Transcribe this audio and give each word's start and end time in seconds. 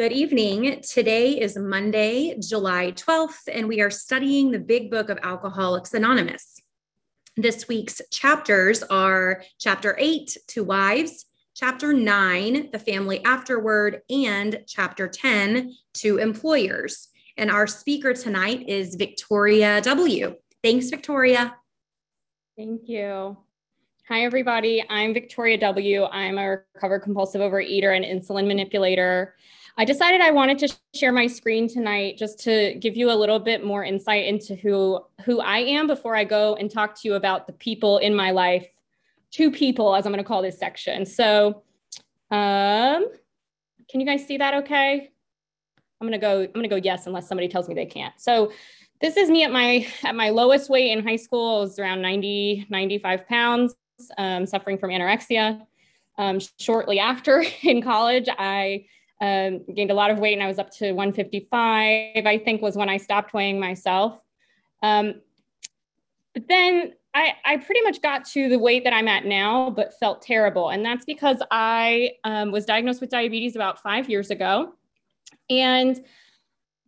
Good 0.00 0.12
evening. 0.12 0.80
Today 0.80 1.38
is 1.38 1.58
Monday, 1.58 2.34
July 2.40 2.92
12th, 2.92 3.42
and 3.52 3.68
we 3.68 3.82
are 3.82 3.90
studying 3.90 4.50
the 4.50 4.58
big 4.58 4.90
book 4.90 5.10
of 5.10 5.18
Alcoholics 5.22 5.92
Anonymous. 5.92 6.62
This 7.36 7.68
week's 7.68 8.00
chapters 8.10 8.82
are 8.84 9.42
chapter 9.58 9.94
8, 9.98 10.38
To 10.46 10.64
Wives, 10.64 11.26
chapter 11.54 11.92
9, 11.92 12.70
The 12.72 12.78
Family 12.78 13.22
Afterward, 13.26 14.00
and 14.08 14.64
chapter 14.66 15.06
10, 15.06 15.76
To 15.96 16.16
Employers. 16.16 17.08
And 17.36 17.50
our 17.50 17.66
speaker 17.66 18.14
tonight 18.14 18.70
is 18.70 18.94
Victoria 18.94 19.82
W. 19.82 20.34
Thanks, 20.64 20.88
Victoria. 20.88 21.56
Thank 22.56 22.88
you. 22.88 23.36
Hi, 24.08 24.22
everybody. 24.22 24.82
I'm 24.88 25.12
Victoria 25.12 25.58
W. 25.58 26.04
I'm 26.04 26.38
a 26.38 26.60
recovered 26.74 27.00
compulsive 27.00 27.42
overeater 27.42 27.94
and 27.94 28.02
insulin 28.02 28.46
manipulator. 28.46 29.34
I 29.80 29.84
decided 29.86 30.20
I 30.20 30.30
wanted 30.30 30.58
to 30.58 30.76
share 30.94 31.10
my 31.10 31.26
screen 31.26 31.66
tonight 31.66 32.18
just 32.18 32.38
to 32.40 32.74
give 32.74 32.98
you 32.98 33.10
a 33.10 33.16
little 33.16 33.38
bit 33.38 33.64
more 33.64 33.82
insight 33.82 34.26
into 34.26 34.54
who 34.54 35.00
who 35.24 35.40
I 35.40 35.60
am 35.60 35.86
before 35.86 36.14
I 36.14 36.24
go 36.24 36.54
and 36.56 36.70
talk 36.70 36.94
to 37.00 37.08
you 37.08 37.14
about 37.14 37.46
the 37.46 37.54
people 37.54 37.96
in 37.96 38.14
my 38.14 38.30
life. 38.30 38.68
Two 39.30 39.50
people, 39.50 39.96
as 39.96 40.04
I'm 40.04 40.12
going 40.12 40.22
to 40.22 40.28
call 40.28 40.42
this 40.42 40.58
section. 40.58 41.06
So, 41.06 41.62
um, 42.30 43.06
can 43.88 44.00
you 44.00 44.04
guys 44.04 44.26
see 44.26 44.36
that? 44.36 44.52
Okay. 44.52 45.10
I'm 45.98 46.06
going 46.06 46.12
to 46.12 46.18
go. 46.18 46.42
I'm 46.42 46.52
going 46.52 46.64
to 46.64 46.68
go 46.68 46.76
yes, 46.76 47.06
unless 47.06 47.26
somebody 47.26 47.48
tells 47.48 47.66
me 47.66 47.74
they 47.74 47.86
can't. 47.86 48.12
So, 48.18 48.52
this 49.00 49.16
is 49.16 49.30
me 49.30 49.44
at 49.44 49.50
my 49.50 49.86
at 50.04 50.14
my 50.14 50.28
lowest 50.28 50.68
weight 50.68 50.90
in 50.90 51.02
high 51.02 51.16
school. 51.16 51.56
I 51.56 51.60
was 51.60 51.78
around 51.78 52.02
90 52.02 52.66
95 52.68 53.26
pounds, 53.26 53.74
um, 54.18 54.44
suffering 54.44 54.76
from 54.76 54.90
anorexia. 54.90 55.62
Um, 56.18 56.38
shortly 56.58 56.98
after 56.98 57.42
in 57.62 57.80
college, 57.80 58.28
I 58.28 58.84
um, 59.20 59.64
gained 59.74 59.90
a 59.90 59.94
lot 59.94 60.10
of 60.10 60.18
weight 60.18 60.34
and 60.34 60.42
I 60.42 60.46
was 60.46 60.58
up 60.58 60.70
to 60.76 60.92
155, 60.92 62.26
I 62.26 62.38
think 62.38 62.62
was 62.62 62.76
when 62.76 62.88
I 62.88 62.96
stopped 62.96 63.34
weighing 63.34 63.60
myself. 63.60 64.18
Um, 64.82 65.20
but 66.32 66.48
then 66.48 66.94
I, 67.12 67.34
I 67.44 67.56
pretty 67.56 67.82
much 67.82 68.00
got 68.02 68.24
to 68.26 68.48
the 68.48 68.58
weight 68.58 68.84
that 68.84 68.92
I'm 68.92 69.08
at 69.08 69.24
now, 69.24 69.70
but 69.70 69.98
felt 69.98 70.22
terrible. 70.22 70.70
And 70.70 70.84
that's 70.84 71.04
because 71.04 71.42
I 71.50 72.12
um, 72.24 72.52
was 72.52 72.64
diagnosed 72.64 73.00
with 73.00 73.10
diabetes 73.10 73.56
about 73.56 73.82
five 73.82 74.08
years 74.08 74.30
ago. 74.30 74.74
And 75.48 76.02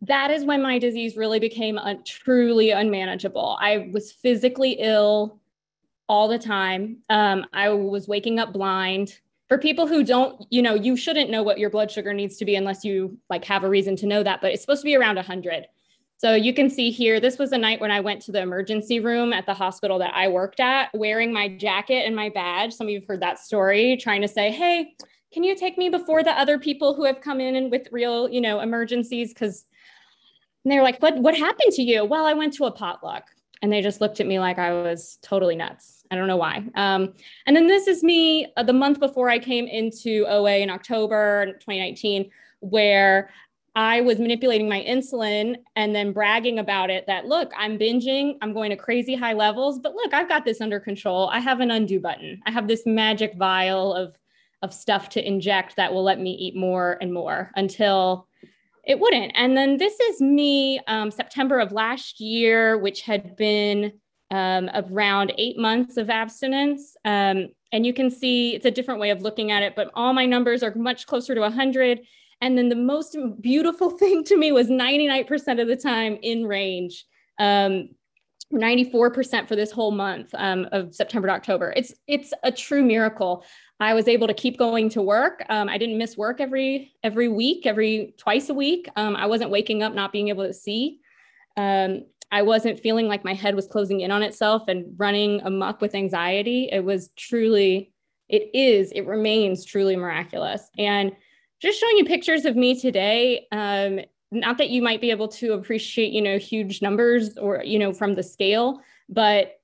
that 0.01 0.31
is 0.31 0.45
when 0.45 0.61
my 0.61 0.79
disease 0.79 1.17
really 1.17 1.39
became 1.39 1.77
a, 1.77 1.95
truly 2.03 2.71
unmanageable. 2.71 3.57
I 3.59 3.89
was 3.93 4.11
physically 4.11 4.77
ill 4.79 5.39
all 6.07 6.27
the 6.27 6.39
time. 6.39 6.97
Um, 7.09 7.45
I 7.53 7.69
was 7.69 8.07
waking 8.07 8.39
up 8.39 8.53
blind 8.53 9.19
for 9.53 9.59
people 9.59 9.85
who 9.85 10.03
don't 10.03 10.47
you 10.49 10.63
know 10.63 10.73
you 10.73 10.97
shouldn't 10.97 11.29
know 11.29 11.43
what 11.43 11.59
your 11.59 11.69
blood 11.69 11.91
sugar 11.91 12.11
needs 12.11 12.37
to 12.37 12.43
be 12.43 12.55
unless 12.55 12.83
you 12.83 13.15
like 13.29 13.45
have 13.45 13.63
a 13.63 13.69
reason 13.69 13.95
to 13.95 14.07
know 14.07 14.23
that 14.23 14.41
but 14.41 14.51
it's 14.51 14.61
supposed 14.61 14.81
to 14.81 14.85
be 14.85 14.95
around 14.95 15.15
100 15.15 15.67
so 16.17 16.33
you 16.33 16.55
can 16.55 16.71
see 16.71 16.89
here 16.89 17.19
this 17.19 17.37
was 17.37 17.51
a 17.51 17.57
night 17.59 17.79
when 17.79 17.91
i 17.91 17.99
went 17.99 18.19
to 18.19 18.31
the 18.31 18.41
emergency 18.41 18.99
room 18.99 19.31
at 19.31 19.45
the 19.45 19.53
hospital 19.53 19.99
that 19.99 20.11
i 20.15 20.27
worked 20.27 20.59
at 20.59 20.89
wearing 20.95 21.31
my 21.31 21.47
jacket 21.47 22.03
and 22.07 22.15
my 22.15 22.29
badge. 22.29 22.73
Some 22.73 22.87
of 22.87 22.91
you 22.91 22.99
have 23.01 23.07
heard 23.07 23.21
that 23.21 23.37
story 23.37 23.95
trying 23.95 24.21
to 24.23 24.27
say 24.27 24.49
hey 24.49 24.95
can 25.31 25.43
you 25.43 25.55
take 25.55 25.77
me 25.77 25.87
before 25.87 26.23
the 26.23 26.31
other 26.31 26.57
people 26.57 26.95
who 26.95 27.03
have 27.03 27.21
come 27.21 27.39
in 27.39 27.55
and 27.55 27.69
with 27.69 27.87
real 27.91 28.27
you 28.27 28.41
know 28.41 28.59
emergencies? 28.59 29.35
Because 29.35 29.65
they're 30.65 30.81
like 30.81 30.99
what 30.99 31.15
what 31.19 31.37
happened 31.37 31.73
to 31.73 31.83
you? 31.83 32.05
Well 32.05 32.25
i 32.25 32.33
went 32.33 32.55
to 32.55 32.65
a 32.65 32.71
potluck. 32.71 33.25
And 33.61 33.71
they 33.71 33.81
just 33.81 34.01
looked 34.01 34.19
at 34.19 34.25
me 34.25 34.39
like 34.39 34.57
i 34.57 34.73
was 34.73 35.19
totally 35.21 35.55
nuts 35.55 36.02
I 36.13 36.15
don't 36.15 36.27
know 36.27 36.37
why. 36.37 36.63
Um, 36.75 37.13
and 37.47 37.55
then 37.55 37.67
this 37.67 37.87
is 37.87 38.03
me 38.03 38.47
uh, 38.55 38.63
the 38.63 38.73
month 38.73 38.99
before 38.99 39.29
I 39.29 39.39
came 39.39 39.65
into 39.67 40.25
OA 40.27 40.57
in 40.57 40.69
October 40.69 41.47
2019, 41.59 42.29
where 42.59 43.31
I 43.75 44.01
was 44.01 44.19
manipulating 44.19 44.69
my 44.69 44.83
insulin 44.87 45.55
and 45.75 45.95
then 45.95 46.13
bragging 46.13 46.59
about 46.59 46.91
it 46.91 47.07
that, 47.07 47.25
look, 47.25 47.51
I'm 47.57 47.79
binging, 47.79 48.37
I'm 48.41 48.53
going 48.53 48.69
to 48.69 48.75
crazy 48.75 49.15
high 49.15 49.33
levels, 49.33 49.79
but 49.79 49.95
look, 49.95 50.13
I've 50.13 50.29
got 50.29 50.45
this 50.45 50.61
under 50.61 50.79
control. 50.79 51.29
I 51.29 51.39
have 51.39 51.59
an 51.59 51.71
undo 51.71 51.99
button. 51.99 52.39
I 52.45 52.51
have 52.51 52.67
this 52.67 52.85
magic 52.85 53.33
vial 53.35 53.91
of, 53.93 54.15
of 54.61 54.71
stuff 54.71 55.09
to 55.09 55.27
inject 55.27 55.75
that 55.77 55.91
will 55.91 56.03
let 56.03 56.19
me 56.19 56.33
eat 56.33 56.55
more 56.55 56.99
and 57.01 57.11
more 57.11 57.51
until 57.55 58.27
it 58.85 58.99
wouldn't. 58.99 59.31
And 59.33 59.57
then 59.57 59.77
this 59.77 59.99
is 59.99 60.21
me, 60.21 60.79
um, 60.87 61.09
September 61.09 61.59
of 61.59 61.71
last 61.71 62.19
year, 62.19 62.77
which 62.77 63.01
had 63.01 63.35
been 63.35 63.93
um, 64.33 64.67
around 64.73 65.31
eight 65.37 65.59
months 65.59 65.95
of 65.95 66.09
abstinence. 66.09 66.97
Um, 67.05 67.49
and 67.71 67.85
you 67.85 67.93
can 67.93 68.09
see 68.09 68.55
it's 68.55 68.65
a 68.65 68.71
different 68.71 68.99
way 68.99 69.11
of 69.11 69.21
looking 69.21 69.51
at 69.51 69.61
it, 69.61 69.75
but 69.75 69.91
all 69.93 70.11
my 70.11 70.25
numbers 70.25 70.63
are 70.63 70.73
much 70.75 71.05
closer 71.05 71.35
to 71.35 71.41
100. 71.41 71.99
And 72.41 72.57
then 72.57 72.67
the 72.67 72.75
most 72.75 73.15
beautiful 73.41 73.91
thing 73.99 74.23
to 74.25 74.35
me 74.35 74.51
was 74.51 74.69
99% 74.69 75.61
of 75.61 75.67
the 75.67 75.75
time 75.75 76.17
in 76.23 76.47
range. 76.47 77.05
Um, 77.39 77.89
94% 78.51 79.47
for 79.47 79.55
this 79.55 79.71
whole 79.71 79.91
month 79.91 80.29
um, 80.35 80.67
of 80.71 80.93
September 80.93 81.27
to 81.27 81.33
October. 81.33 81.73
It's 81.75 81.93
it's 82.07 82.33
a 82.43 82.51
true 82.51 82.83
miracle. 82.83 83.43
I 83.79 83.95
was 83.95 84.07
able 84.07 84.27
to 84.27 84.33
keep 84.33 84.59
going 84.59 84.89
to 84.89 85.01
work. 85.01 85.43
Um, 85.49 85.69
I 85.69 85.79
didn't 85.79 85.97
miss 85.97 86.17
work 86.17 86.39
every 86.39 86.93
every 87.03 87.29
week, 87.29 87.65
every 87.65 88.13
twice 88.17 88.49
a 88.49 88.53
week. 88.53 88.87
Um, 88.95 89.15
I 89.15 89.25
wasn't 89.25 89.49
waking 89.49 89.81
up 89.81 89.95
not 89.95 90.11
being 90.11 90.29
able 90.29 90.45
to 90.45 90.53
see. 90.53 90.99
Um, 91.57 92.05
I 92.31 92.41
wasn't 92.41 92.79
feeling 92.79 93.07
like 93.07 93.23
my 93.23 93.33
head 93.33 93.55
was 93.55 93.67
closing 93.67 94.01
in 94.01 94.11
on 94.11 94.23
itself 94.23 94.63
and 94.67 94.93
running 94.97 95.41
amok 95.41 95.81
with 95.81 95.95
anxiety. 95.95 96.69
It 96.71 96.83
was 96.83 97.09
truly, 97.15 97.91
it 98.29 98.49
is, 98.53 98.91
it 98.91 99.05
remains 99.05 99.65
truly 99.65 99.95
miraculous. 99.95 100.69
And 100.77 101.11
just 101.61 101.79
showing 101.79 101.97
you 101.97 102.05
pictures 102.05 102.45
of 102.45 102.55
me 102.55 102.79
today, 102.79 103.47
um, 103.51 103.99
not 104.31 104.57
that 104.57 104.69
you 104.69 104.81
might 104.81 104.99
be 104.99 105.11
able 105.11 105.27
to 105.27 105.53
appreciate, 105.53 106.11
you 106.11 106.21
know, 106.21 106.37
huge 106.37 106.81
numbers 106.81 107.37
or, 107.37 107.63
you 107.63 107.77
know, 107.77 107.93
from 107.93 108.15
the 108.15 108.23
scale, 108.23 108.81
but 109.07 109.59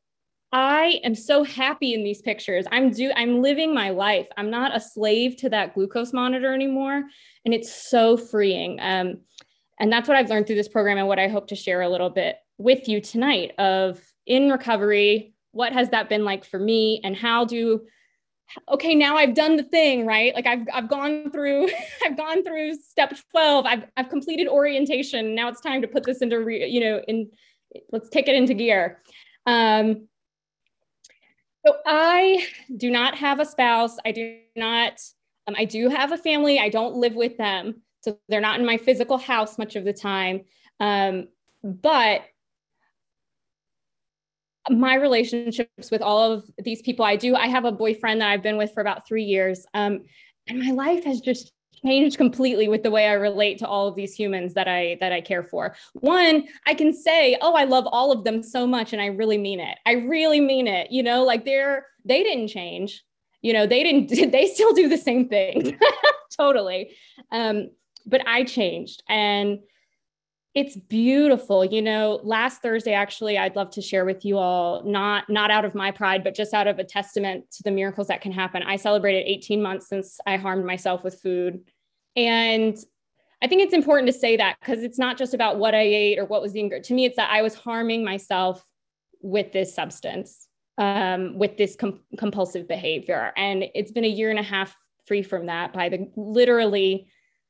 I 0.52 1.00
am 1.04 1.14
so 1.14 1.44
happy 1.44 1.94
in 1.94 2.04
these 2.04 2.22
pictures. 2.22 2.66
I'm 2.72 2.90
do 2.92 3.12
I'm 3.16 3.42
living 3.42 3.74
my 3.74 3.92
life. 3.92 4.28
I'm 4.36 4.50
not 4.50 4.76
a 4.76 4.80
slave 4.80 5.38
to 5.38 5.50
that 5.50 5.76
glucose 5.76 6.12
monitor 6.12 6.54
anymore, 6.54 7.04
and 7.46 7.54
it's 7.54 7.72
so 7.72 8.18
freeing. 8.18 8.80
Um, 8.80 9.20
and 9.80 9.92
that's 9.92 10.08
what 10.08 10.18
I've 10.18 10.30
learned 10.30 10.48
through 10.48 10.56
this 10.56 10.68
program 10.68 10.98
and 10.98 11.08
what 11.08 11.20
I 11.20 11.28
hope 11.28 11.48
to 11.50 11.56
share 11.56 11.82
a 11.82 11.90
little 11.90 12.10
bit 12.10 12.38
with 12.60 12.88
you 12.88 13.02
tonight 13.02 13.54
of 13.58 14.00
in 14.28 14.52
recovery, 14.52 15.34
what 15.52 15.74
has 15.74 15.90
that 15.90 16.10
been 16.10 16.24
like 16.24 16.46
for 16.46 16.60
me? 16.60 17.02
And 17.04 17.16
how 17.16 17.46
do 17.46 17.88
okay 18.68 18.96
now 18.96 19.16
i've 19.16 19.36
done 19.36 19.58
the 19.58 19.64
thing 19.64 20.06
right? 20.06 20.34
Like 20.36 20.46
i've, 20.46 20.68
I've 20.74 20.90
gone 20.90 21.32
through 21.32 21.70
i've 22.06 22.18
gone 22.18 22.44
through 22.44 22.76
step 22.76 23.14
12 23.32 23.66
I've, 23.66 23.84
I've 23.98 24.10
completed 24.10 24.48
orientation. 24.48 25.34
Now 25.34 25.50
it's 25.50 25.62
time 25.62 25.82
to 25.82 25.88
put 25.88 26.04
this 26.04 26.22
into 26.22 26.40
re, 26.40 26.68
you 26.68 26.82
know 26.82 27.02
in 27.08 27.30
let's 27.92 28.10
take 28.10 28.28
it 28.28 28.36
into 28.36 28.54
gear. 28.54 29.02
Um, 29.46 30.08
so 31.66 31.76
i 31.86 32.46
do 32.76 32.92
not 32.92 33.16
have 33.16 33.40
a 33.40 33.46
spouse. 33.46 33.98
I 34.06 34.12
do 34.12 34.38
not 34.56 35.00
um, 35.48 35.56
i 35.58 35.66
do 35.66 35.90
have 35.90 36.12
a 36.12 36.18
family. 36.18 36.60
I 36.60 36.70
don't 36.70 36.96
live 36.96 37.16
with 37.16 37.38
them. 37.38 37.82
So 38.02 38.20
they're 38.28 38.42
not 38.42 38.60
in 38.60 38.66
my 38.66 38.78
physical 38.78 39.18
house 39.18 39.58
much 39.58 39.76
of 39.76 39.86
the 39.86 39.94
time. 39.94 40.42
Um, 40.80 41.28
but 41.64 42.22
my 44.70 44.96
relationships 44.96 45.92
with 45.92 46.02
all 46.02 46.32
of 46.32 46.50
these 46.64 46.82
people 46.82 47.06
I 47.06 47.16
do, 47.16 47.36
I 47.36 47.48
have 47.48 47.66
a 47.66 47.72
boyfriend 47.72 48.22
that 48.22 48.30
I've 48.30 48.44
been 48.44 48.58
with 48.58 48.74
for 48.74 48.82
about 48.82 49.08
three 49.08 49.24
years. 49.24 49.66
Um, 49.74 50.02
and 50.48 50.60
my 50.60 50.72
life 50.72 51.04
has 51.06 51.22
just 51.22 51.52
changed 51.86 52.18
completely 52.18 52.68
with 52.68 52.84
the 52.84 52.92
way 52.92 53.08
I 53.08 53.14
relate 53.14 53.58
to 53.60 53.68
all 53.68 53.88
of 53.88 53.96
these 53.96 54.14
humans 54.14 54.54
that 54.54 54.68
I 54.68 54.98
that 55.00 55.12
I 55.12 55.22
care 55.22 55.44
for. 55.44 55.76
One, 55.94 56.46
I 56.66 56.74
can 56.74 56.94
say, 56.94 57.38
"Oh, 57.42 57.54
I 57.54 57.64
love 57.64 57.88
all 57.88 58.12
of 58.12 58.24
them 58.24 58.44
so 58.44 58.68
much 58.68 58.94
and 58.94 59.02
I 59.02 59.08
really 59.08 59.38
mean 59.38 59.60
it. 59.60 59.78
I 59.86 59.94
really 59.94 60.42
mean 60.42 60.68
it." 60.68 60.92
You 60.92 61.04
know, 61.04 61.24
like 61.24 61.46
they're 61.46 61.86
they 62.06 62.24
didn't 62.24 62.50
change. 62.50 63.04
You 63.42 63.54
know, 63.54 63.66
they 63.66 63.84
didn't 63.84 64.10
they 64.32 64.48
still 64.48 64.74
do 64.74 64.90
the 64.90 64.98
same 64.98 65.30
thing. 65.30 65.78
totally. 66.38 66.92
Um 67.32 67.70
but 68.06 68.28
I 68.28 68.44
changed 68.44 69.04
and 69.08 69.60
it's 70.56 70.76
beautiful 70.76 71.64
you 71.64 71.82
know 71.82 72.20
last 72.24 72.62
thursday 72.62 72.94
actually 72.94 73.38
i'd 73.38 73.56
love 73.56 73.70
to 73.70 73.82
share 73.82 74.04
with 74.04 74.26
you 74.26 74.38
all 74.38 74.84
not 74.84 75.30
not 75.30 75.52
out 75.52 75.64
of 75.64 75.76
my 75.76 75.92
pride 75.92 76.24
but 76.24 76.34
just 76.34 76.54
out 76.54 76.68
of 76.68 76.80
a 76.80 76.84
testament 76.84 77.46
to 77.52 77.62
the 77.64 77.72
miracles 77.72 78.08
that 78.08 78.22
can 78.22 78.32
happen. 78.32 78.64
I 78.64 78.76
celebrated 78.76 79.26
18 79.28 79.62
months 79.62 79.88
since 79.88 80.20
i 80.26 80.38
harmed 80.38 80.66
myself 80.66 81.04
with 81.04 81.22
food. 81.22 81.62
And 82.16 82.76
i 83.42 83.48
think 83.48 83.62
it's 83.62 83.74
important 83.74 84.08
to 84.08 84.18
say 84.18 84.38
that 84.38 84.58
because 84.60 84.84
it's 84.84 85.00
not 85.00 85.18
just 85.18 85.34
about 85.34 85.60
what 85.60 85.76
i 85.76 85.82
ate 85.82 86.20
or 86.20 86.26
what 86.26 86.42
was 86.42 86.54
the 86.54 86.60
ingredient 86.60 86.86
to 86.86 86.94
me 86.94 87.06
it's 87.06 87.16
that 87.16 87.30
i 87.32 87.42
was 87.42 87.56
harming 87.56 88.04
myself 88.04 88.66
with 89.22 89.52
this 89.52 89.74
substance 89.74 90.50
um, 90.80 91.38
with 91.38 91.58
this 91.58 91.76
com- 91.76 92.00
compulsive 92.18 92.68
behavior. 92.68 93.34
And 93.38 93.66
it's 93.76 93.92
been 93.92 94.06
a 94.06 94.10
year 94.10 94.30
and 94.30 94.40
a 94.40 94.44
half 94.44 94.76
free 95.06 95.22
from 95.22 95.48
that 95.48 95.74
by 95.74 95.90
the 95.90 96.10
literally 96.16 97.08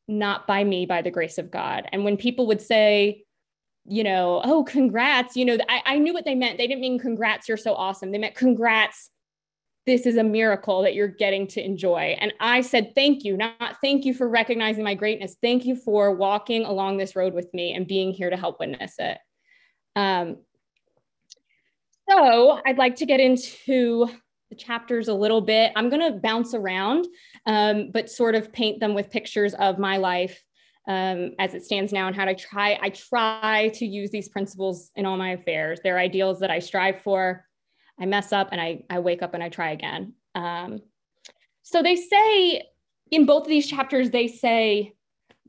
not 0.09 0.47
by 0.47 0.63
me, 0.63 0.85
by 0.88 1.01
the 1.01 1.11
grace 1.11 1.38
of 1.38 1.51
God. 1.51 1.88
And 1.94 2.03
when 2.03 2.17
people 2.17 2.47
would 2.47 2.61
say, 2.61 3.23
you 3.85 4.03
know, 4.03 4.41
oh, 4.44 4.63
congrats, 4.63 5.38
you 5.38 5.45
know, 5.45 5.57
I, 5.69 5.81
I 5.85 6.00
knew 6.00 6.13
what 6.13 6.25
they 6.25 6.35
meant. 6.35 6.57
They 6.57 6.67
didn't 6.67 6.81
mean 6.81 7.00
congrats, 7.00 7.47
you're 7.47 7.57
so 7.57 7.75
awesome. 7.75 8.11
They 8.11 8.17
meant 8.17 8.35
congrats, 8.35 9.11
this 9.85 10.06
is 10.06 10.17
a 10.17 10.23
miracle 10.23 10.81
that 10.81 10.95
you're 10.95 11.07
getting 11.07 11.47
to 11.47 11.63
enjoy. 11.63 12.17
And 12.19 12.33
I 12.39 12.61
said, 12.61 12.94
thank 12.95 13.23
you, 13.23 13.38
not 13.38 13.77
thank 13.81 14.03
you 14.03 14.13
for 14.13 14.27
recognizing 14.27 14.83
my 14.83 14.95
greatness. 14.95 15.38
Thank 15.41 15.65
you 15.65 15.75
for 15.75 16.13
walking 16.13 16.65
along 16.65 16.97
this 16.97 17.15
road 17.15 17.33
with 17.33 17.51
me 17.53 17.73
and 17.73 17.88
being 17.88 18.11
here 18.11 18.29
to 18.29 18.38
help 18.38 18.59
witness 18.59 18.95
it. 18.97 19.17
Um, 19.95 20.38
so 22.09 22.59
I'd 22.65 22.79
like 22.79 22.95
to 22.97 23.06
get 23.06 23.19
into 23.19 24.09
the 24.49 24.55
chapters 24.55 25.07
a 25.07 25.13
little 25.13 25.41
bit. 25.41 25.71
I'm 25.75 25.89
going 25.89 26.01
to 26.01 26.19
bounce 26.19 26.53
around, 26.53 27.07
um, 27.45 27.91
but 27.91 28.09
sort 28.09 28.35
of 28.35 28.51
paint 28.51 28.79
them 28.79 28.93
with 28.93 29.11
pictures 29.11 29.53
of 29.53 29.77
my 29.77 29.97
life 29.97 30.43
um, 30.87 31.31
as 31.37 31.53
it 31.53 31.63
stands 31.63 31.93
now 31.93 32.07
and 32.07 32.15
how 32.15 32.25
to 32.25 32.35
try. 32.35 32.79
I 32.81 32.89
try 32.89 33.71
to 33.75 33.85
use 33.85 34.09
these 34.09 34.27
principles 34.27 34.91
in 34.95 35.05
all 35.05 35.17
my 35.17 35.31
affairs. 35.31 35.79
They're 35.83 35.99
ideals 35.99 36.39
that 36.39 36.49
I 36.49 36.59
strive 36.59 37.01
for. 37.01 37.45
I 37.99 38.05
mess 38.05 38.33
up 38.33 38.49
and 38.51 38.59
I, 38.59 38.83
I 38.89 38.99
wake 38.99 39.21
up 39.21 39.33
and 39.33 39.43
I 39.43 39.49
try 39.49 39.71
again. 39.71 40.13
Um, 40.33 40.79
so 41.61 41.83
they 41.83 41.95
say 41.95 42.63
in 43.11 43.25
both 43.25 43.43
of 43.43 43.49
these 43.49 43.67
chapters, 43.67 44.09
they 44.09 44.27
say, 44.27 44.93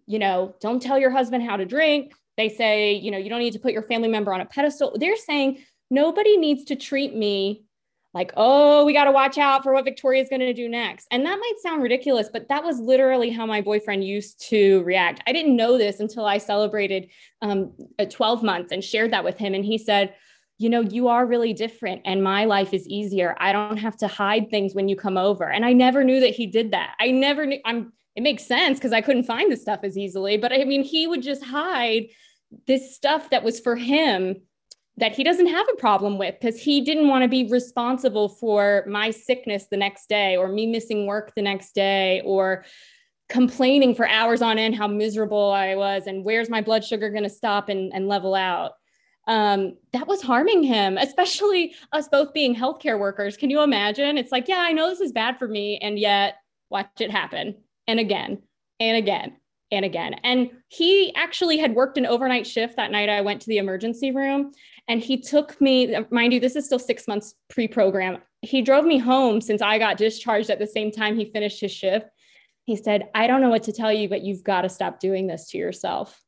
you 0.07 0.19
know, 0.19 0.55
don't 0.61 0.83
tell 0.83 0.99
your 0.99 1.11
husband 1.11 1.45
how 1.45 1.57
to 1.57 1.65
drink. 1.65 2.13
They 2.37 2.49
say, 2.49 2.95
you 2.95 3.11
know, 3.11 3.19
you 3.19 3.31
don't 3.31 3.39
need 3.39 3.53
to 3.53 3.59
put 3.59 3.73
your 3.73 3.83
family 3.83 4.09
member 4.09 4.35
on 4.35 4.41
a 4.41 4.47
pedestal. 4.47 4.97
They're 4.99 5.17
saying 5.17 5.65
nobody 5.91 6.37
needs 6.37 6.65
to 6.65 6.77
treat 6.77 7.15
me 7.15 7.65
like, 8.13 8.33
oh, 8.37 8.85
we 8.85 8.93
got 8.93 9.05
to 9.05 9.13
watch 9.13 9.39
out 9.39 9.63
for 9.63 9.73
what 9.73 9.85
Victoria's 9.85 10.29
going 10.29 10.41
to 10.41 10.53
do 10.53 10.69
next. 10.69 11.07
And 11.13 11.25
that 11.25 11.39
might 11.39 11.55
sound 11.63 11.83
ridiculous, 11.83 12.29
but 12.33 12.49
that 12.49 12.65
was 12.65 12.81
literally 12.81 13.31
how 13.31 13.47
my 13.47 13.61
boyfriend 13.61 14.05
used 14.05 14.49
to 14.49 14.83
react. 14.83 15.23
I 15.29 15.33
didn't 15.33 15.55
know 15.55 15.79
this 15.79 16.01
until 16.01 16.25
I 16.25 16.39
celebrated 16.39 17.09
um, 17.41 17.73
12 18.09 18.43
months 18.43 18.73
and 18.73 18.83
shared 18.83 19.13
that 19.13 19.23
with 19.23 19.39
him. 19.39 19.55
And 19.55 19.65
he 19.65 19.79
said, 19.79 20.15
you 20.59 20.69
know, 20.69 20.81
you 20.81 21.09
are 21.09 21.25
really 21.25 21.55
different 21.55 22.03
and 22.05 22.23
my 22.23 22.45
life 22.45 22.75
is 22.75 22.87
easier. 22.89 23.37
I 23.39 23.53
don't 23.53 23.79
have 23.79 23.97
to 23.99 24.09
hide 24.09 24.51
things 24.51 24.75
when 24.75 24.89
you 24.89 24.97
come 24.97 25.17
over. 25.17 25.49
And 25.49 25.65
I 25.65 25.73
never 25.73 26.03
knew 26.05 26.21
that 26.21 26.35
he 26.35 26.47
did 26.47 26.73
that. 26.73 26.97
I 27.01 27.13
never 27.13 27.47
knew 27.47 27.61
I'm 27.65 27.93
it 28.17 28.23
makes 28.23 28.45
sense 28.45 28.79
because 28.79 28.93
I 28.93 29.01
couldn't 29.01 29.23
find 29.23 29.51
the 29.51 29.57
stuff 29.57 29.81
as 29.85 29.97
easily, 29.97 30.37
but 30.37 30.53
I 30.53 30.65
mean 30.65 30.83
he 30.83 31.07
would 31.07 31.23
just 31.23 31.45
hide 31.45 32.09
this 32.67 32.95
stuff 32.95 33.31
that 33.31 33.45
was 33.45 33.61
for 33.61 33.77
him 33.77 34.43
that 35.01 35.15
he 35.15 35.25
doesn't 35.25 35.49
have 35.49 35.67
a 35.73 35.77
problem 35.77 36.19
with 36.19 36.35
because 36.41 36.61
he 36.61 36.81
didn't 36.81 37.09
want 37.09 37.23
to 37.23 37.29
be 37.29 37.49
responsible 37.49 38.29
for 38.29 38.85
my 38.87 39.11
sickness 39.11 39.67
the 39.71 39.77
next 39.77 40.09
day 40.09 40.37
or 40.37 40.49
me 40.49 40.67
missing 40.67 41.07
work 41.07 41.35
the 41.35 41.43
next 41.43 41.75
day 41.75 42.23
or 42.25 42.65
complaining 43.29 43.95
for 43.95 44.09
hours 44.09 44.43
on 44.43 44.59
end 44.59 44.75
how 44.75 44.87
miserable 44.87 45.53
I 45.53 45.75
was 45.77 46.07
and 46.07 46.25
where's 46.25 46.51
my 46.51 46.61
blood 46.61 46.85
sugar 46.85 47.11
going 47.11 47.23
to 47.23 47.31
stop 47.31 47.69
and, 47.69 47.93
and 47.95 48.09
level 48.09 48.35
out 48.35 48.73
um, 49.27 49.77
that 49.93 50.09
was 50.09 50.23
harming 50.23 50.65
him, 50.65 50.99
especially 50.99 51.75
us 51.93 52.09
both 52.09 52.33
being 52.33 52.55
healthcare 52.55 52.99
workers. 52.99 53.37
Can 53.37 53.49
you 53.49 53.63
imagine? 53.63 54.19
It's 54.19 54.33
like, 54.33 54.49
yeah, 54.49 54.59
I 54.59 54.73
know 54.73 54.89
this 54.89 55.01
is 55.01 55.13
bad 55.13 55.39
for 55.39 55.47
me. 55.47 55.79
And 55.79 55.99
yet, 55.99 56.37
watch 56.69 56.89
it 57.01 57.11
happen. 57.11 57.55
And 57.87 58.01
again, 58.01 58.43
and 58.81 58.97
again, 58.97 59.37
and 59.71 59.85
again. 59.85 60.15
And 60.25 60.51
he 60.69 61.15
actually 61.15 61.59
had 61.59 61.75
worked 61.75 61.97
an 61.97 62.07
overnight 62.07 62.47
shift 62.47 62.77
that 62.77 62.91
night. 62.91 63.09
I 63.09 63.21
went 63.21 63.43
to 63.43 63.47
the 63.47 63.59
emergency 63.59 64.11
room 64.11 64.53
and 64.91 65.01
he 65.01 65.17
took 65.17 65.61
me, 65.61 65.95
mind 66.11 66.33
you, 66.33 66.41
this 66.41 66.57
is 66.57 66.67
still 66.67 66.81
six 66.81 67.07
months 67.07 67.37
pre 67.49 67.69
program. 67.69 68.19
He 68.43 68.61
drove 68.61 68.85
me 68.85 68.99
home 68.99 69.41
since 69.41 69.63
I 69.63 69.79
got 69.79 69.97
discharged 69.97 70.51
at 70.51 70.59
the 70.59 70.67
same 70.67 70.91
time 70.91 71.17
he 71.17 71.31
finished 71.31 71.61
his 71.61 71.71
shift. 71.71 72.07
He 72.65 72.75
said, 72.75 73.09
I 73.15 73.29
don't 73.29 73.41
know 73.41 73.51
what 73.51 73.63
to 73.65 73.73
tell 73.73 73.93
you, 73.93 74.09
but 74.09 74.23
you've 74.23 74.43
got 74.43 74.63
to 74.63 74.69
stop 74.69 74.99
doing 74.99 75.29
this 75.29 75.49
to 75.51 75.59
yourself. 75.59 76.21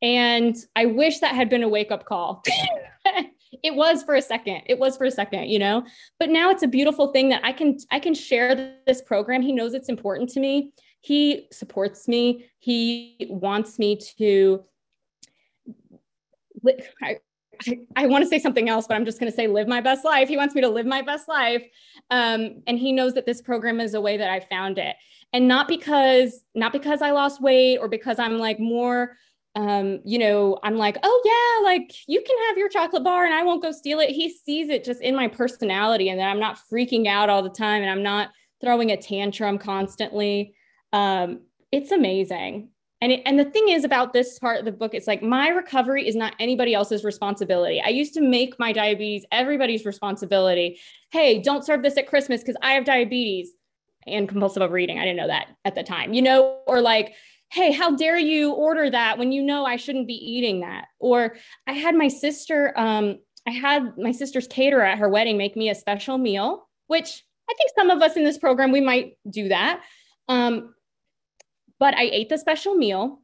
And 0.00 0.56
I 0.74 0.86
wish 0.86 1.18
that 1.18 1.34
had 1.34 1.50
been 1.50 1.62
a 1.62 1.68
wake 1.68 1.92
up 1.92 2.06
call. 2.06 2.42
it 3.62 3.74
was 3.74 4.02
for 4.02 4.14
a 4.14 4.22
second. 4.22 4.62
It 4.64 4.78
was 4.78 4.96
for 4.96 5.04
a 5.04 5.10
second, 5.10 5.50
you 5.50 5.58
know. 5.58 5.84
But 6.18 6.30
now 6.30 6.48
it's 6.48 6.62
a 6.62 6.68
beautiful 6.68 7.12
thing 7.12 7.28
that 7.28 7.44
I 7.44 7.52
can 7.52 7.76
I 7.90 7.98
can 7.98 8.14
share 8.14 8.76
this 8.86 9.02
program. 9.02 9.42
He 9.42 9.52
knows 9.52 9.74
it's 9.74 9.90
important 9.90 10.30
to 10.30 10.40
me. 10.40 10.72
He 11.02 11.48
supports 11.52 12.08
me. 12.08 12.46
He 12.60 13.26
wants 13.28 13.78
me 13.78 13.98
to 14.16 14.64
I, 17.68 18.04
I 18.04 18.06
want 18.06 18.24
to 18.24 18.28
say 18.28 18.38
something 18.38 18.68
else, 18.68 18.86
but 18.86 18.94
I'm 18.94 19.04
just 19.04 19.18
going 19.18 19.30
to 19.30 19.36
say 19.36 19.46
live 19.46 19.68
my 19.68 19.80
best 19.80 20.04
life. 20.04 20.28
He 20.28 20.36
wants 20.36 20.54
me 20.54 20.60
to 20.60 20.68
live 20.68 20.86
my 20.86 21.02
best 21.02 21.28
life. 21.28 21.64
Um, 22.10 22.62
and 22.66 22.78
he 22.78 22.92
knows 22.92 23.14
that 23.14 23.26
this 23.26 23.40
program 23.42 23.80
is 23.80 23.94
a 23.94 24.00
way 24.00 24.16
that 24.16 24.30
I 24.30 24.40
found 24.40 24.78
it. 24.78 24.96
And 25.32 25.48
not 25.48 25.68
because, 25.68 26.44
not 26.54 26.72
because 26.72 27.02
I 27.02 27.10
lost 27.10 27.40
weight 27.40 27.78
or 27.78 27.88
because 27.88 28.18
I'm 28.18 28.38
like 28.38 28.60
more 28.60 29.16
um, 29.56 30.00
you 30.04 30.18
know, 30.18 30.58
I'm 30.64 30.76
like, 30.76 30.98
oh 31.02 31.22
yeah, 31.24 31.70
like 31.70 31.94
you 32.08 32.22
can 32.26 32.36
have 32.48 32.58
your 32.58 32.68
chocolate 32.68 33.04
bar 33.04 33.24
and 33.24 33.32
I 33.32 33.44
won't 33.44 33.62
go 33.62 33.70
steal 33.70 34.00
it. 34.00 34.10
He 34.10 34.28
sees 34.28 34.68
it 34.68 34.82
just 34.82 35.00
in 35.00 35.14
my 35.14 35.28
personality 35.28 36.08
and 36.08 36.18
that 36.18 36.28
I'm 36.28 36.40
not 36.40 36.58
freaking 36.70 37.06
out 37.06 37.30
all 37.30 37.42
the 37.42 37.50
time 37.50 37.82
and 37.82 37.90
I'm 37.90 38.02
not 38.02 38.30
throwing 38.60 38.90
a 38.90 38.96
tantrum 38.96 39.58
constantly. 39.58 40.54
Um, 40.92 41.42
it's 41.70 41.92
amazing. 41.92 42.70
And, 43.04 43.12
it, 43.12 43.22
and 43.26 43.38
the 43.38 43.44
thing 43.44 43.68
is 43.68 43.84
about 43.84 44.14
this 44.14 44.38
part 44.38 44.58
of 44.58 44.64
the 44.64 44.72
book, 44.72 44.94
it's 44.94 45.06
like 45.06 45.22
my 45.22 45.48
recovery 45.48 46.08
is 46.08 46.16
not 46.16 46.34
anybody 46.40 46.72
else's 46.72 47.04
responsibility. 47.04 47.78
I 47.84 47.90
used 47.90 48.14
to 48.14 48.22
make 48.22 48.58
my 48.58 48.72
diabetes 48.72 49.26
everybody's 49.30 49.84
responsibility. 49.84 50.80
Hey, 51.10 51.42
don't 51.42 51.66
serve 51.66 51.82
this 51.82 51.98
at 51.98 52.06
Christmas 52.06 52.40
because 52.40 52.56
I 52.62 52.72
have 52.72 52.86
diabetes 52.86 53.50
and 54.06 54.26
compulsive 54.26 54.62
overeating. 54.62 54.98
I 54.98 55.02
didn't 55.02 55.18
know 55.18 55.26
that 55.26 55.48
at 55.66 55.74
the 55.74 55.82
time, 55.82 56.14
you 56.14 56.22
know, 56.22 56.60
or 56.66 56.80
like, 56.80 57.12
hey, 57.52 57.72
how 57.72 57.94
dare 57.94 58.16
you 58.16 58.52
order 58.52 58.88
that 58.88 59.18
when 59.18 59.32
you 59.32 59.42
know 59.42 59.66
I 59.66 59.76
shouldn't 59.76 60.06
be 60.06 60.14
eating 60.14 60.60
that? 60.60 60.86
Or 60.98 61.36
I 61.66 61.72
had 61.72 61.94
my 61.94 62.08
sister, 62.08 62.72
um, 62.74 63.18
I 63.46 63.50
had 63.50 63.98
my 63.98 64.12
sister's 64.12 64.48
caterer 64.48 64.82
at 64.82 64.96
her 64.96 65.10
wedding 65.10 65.36
make 65.36 65.56
me 65.56 65.68
a 65.68 65.74
special 65.74 66.16
meal, 66.16 66.70
which 66.86 67.22
I 67.50 67.54
think 67.54 67.70
some 67.76 67.90
of 67.90 68.00
us 68.00 68.16
in 68.16 68.24
this 68.24 68.38
program, 68.38 68.72
we 68.72 68.80
might 68.80 69.18
do 69.28 69.48
that. 69.50 69.82
Um, 70.26 70.73
but 71.84 71.94
I 71.98 72.04
ate 72.04 72.30
the 72.30 72.38
special 72.38 72.74
meal, 72.74 73.20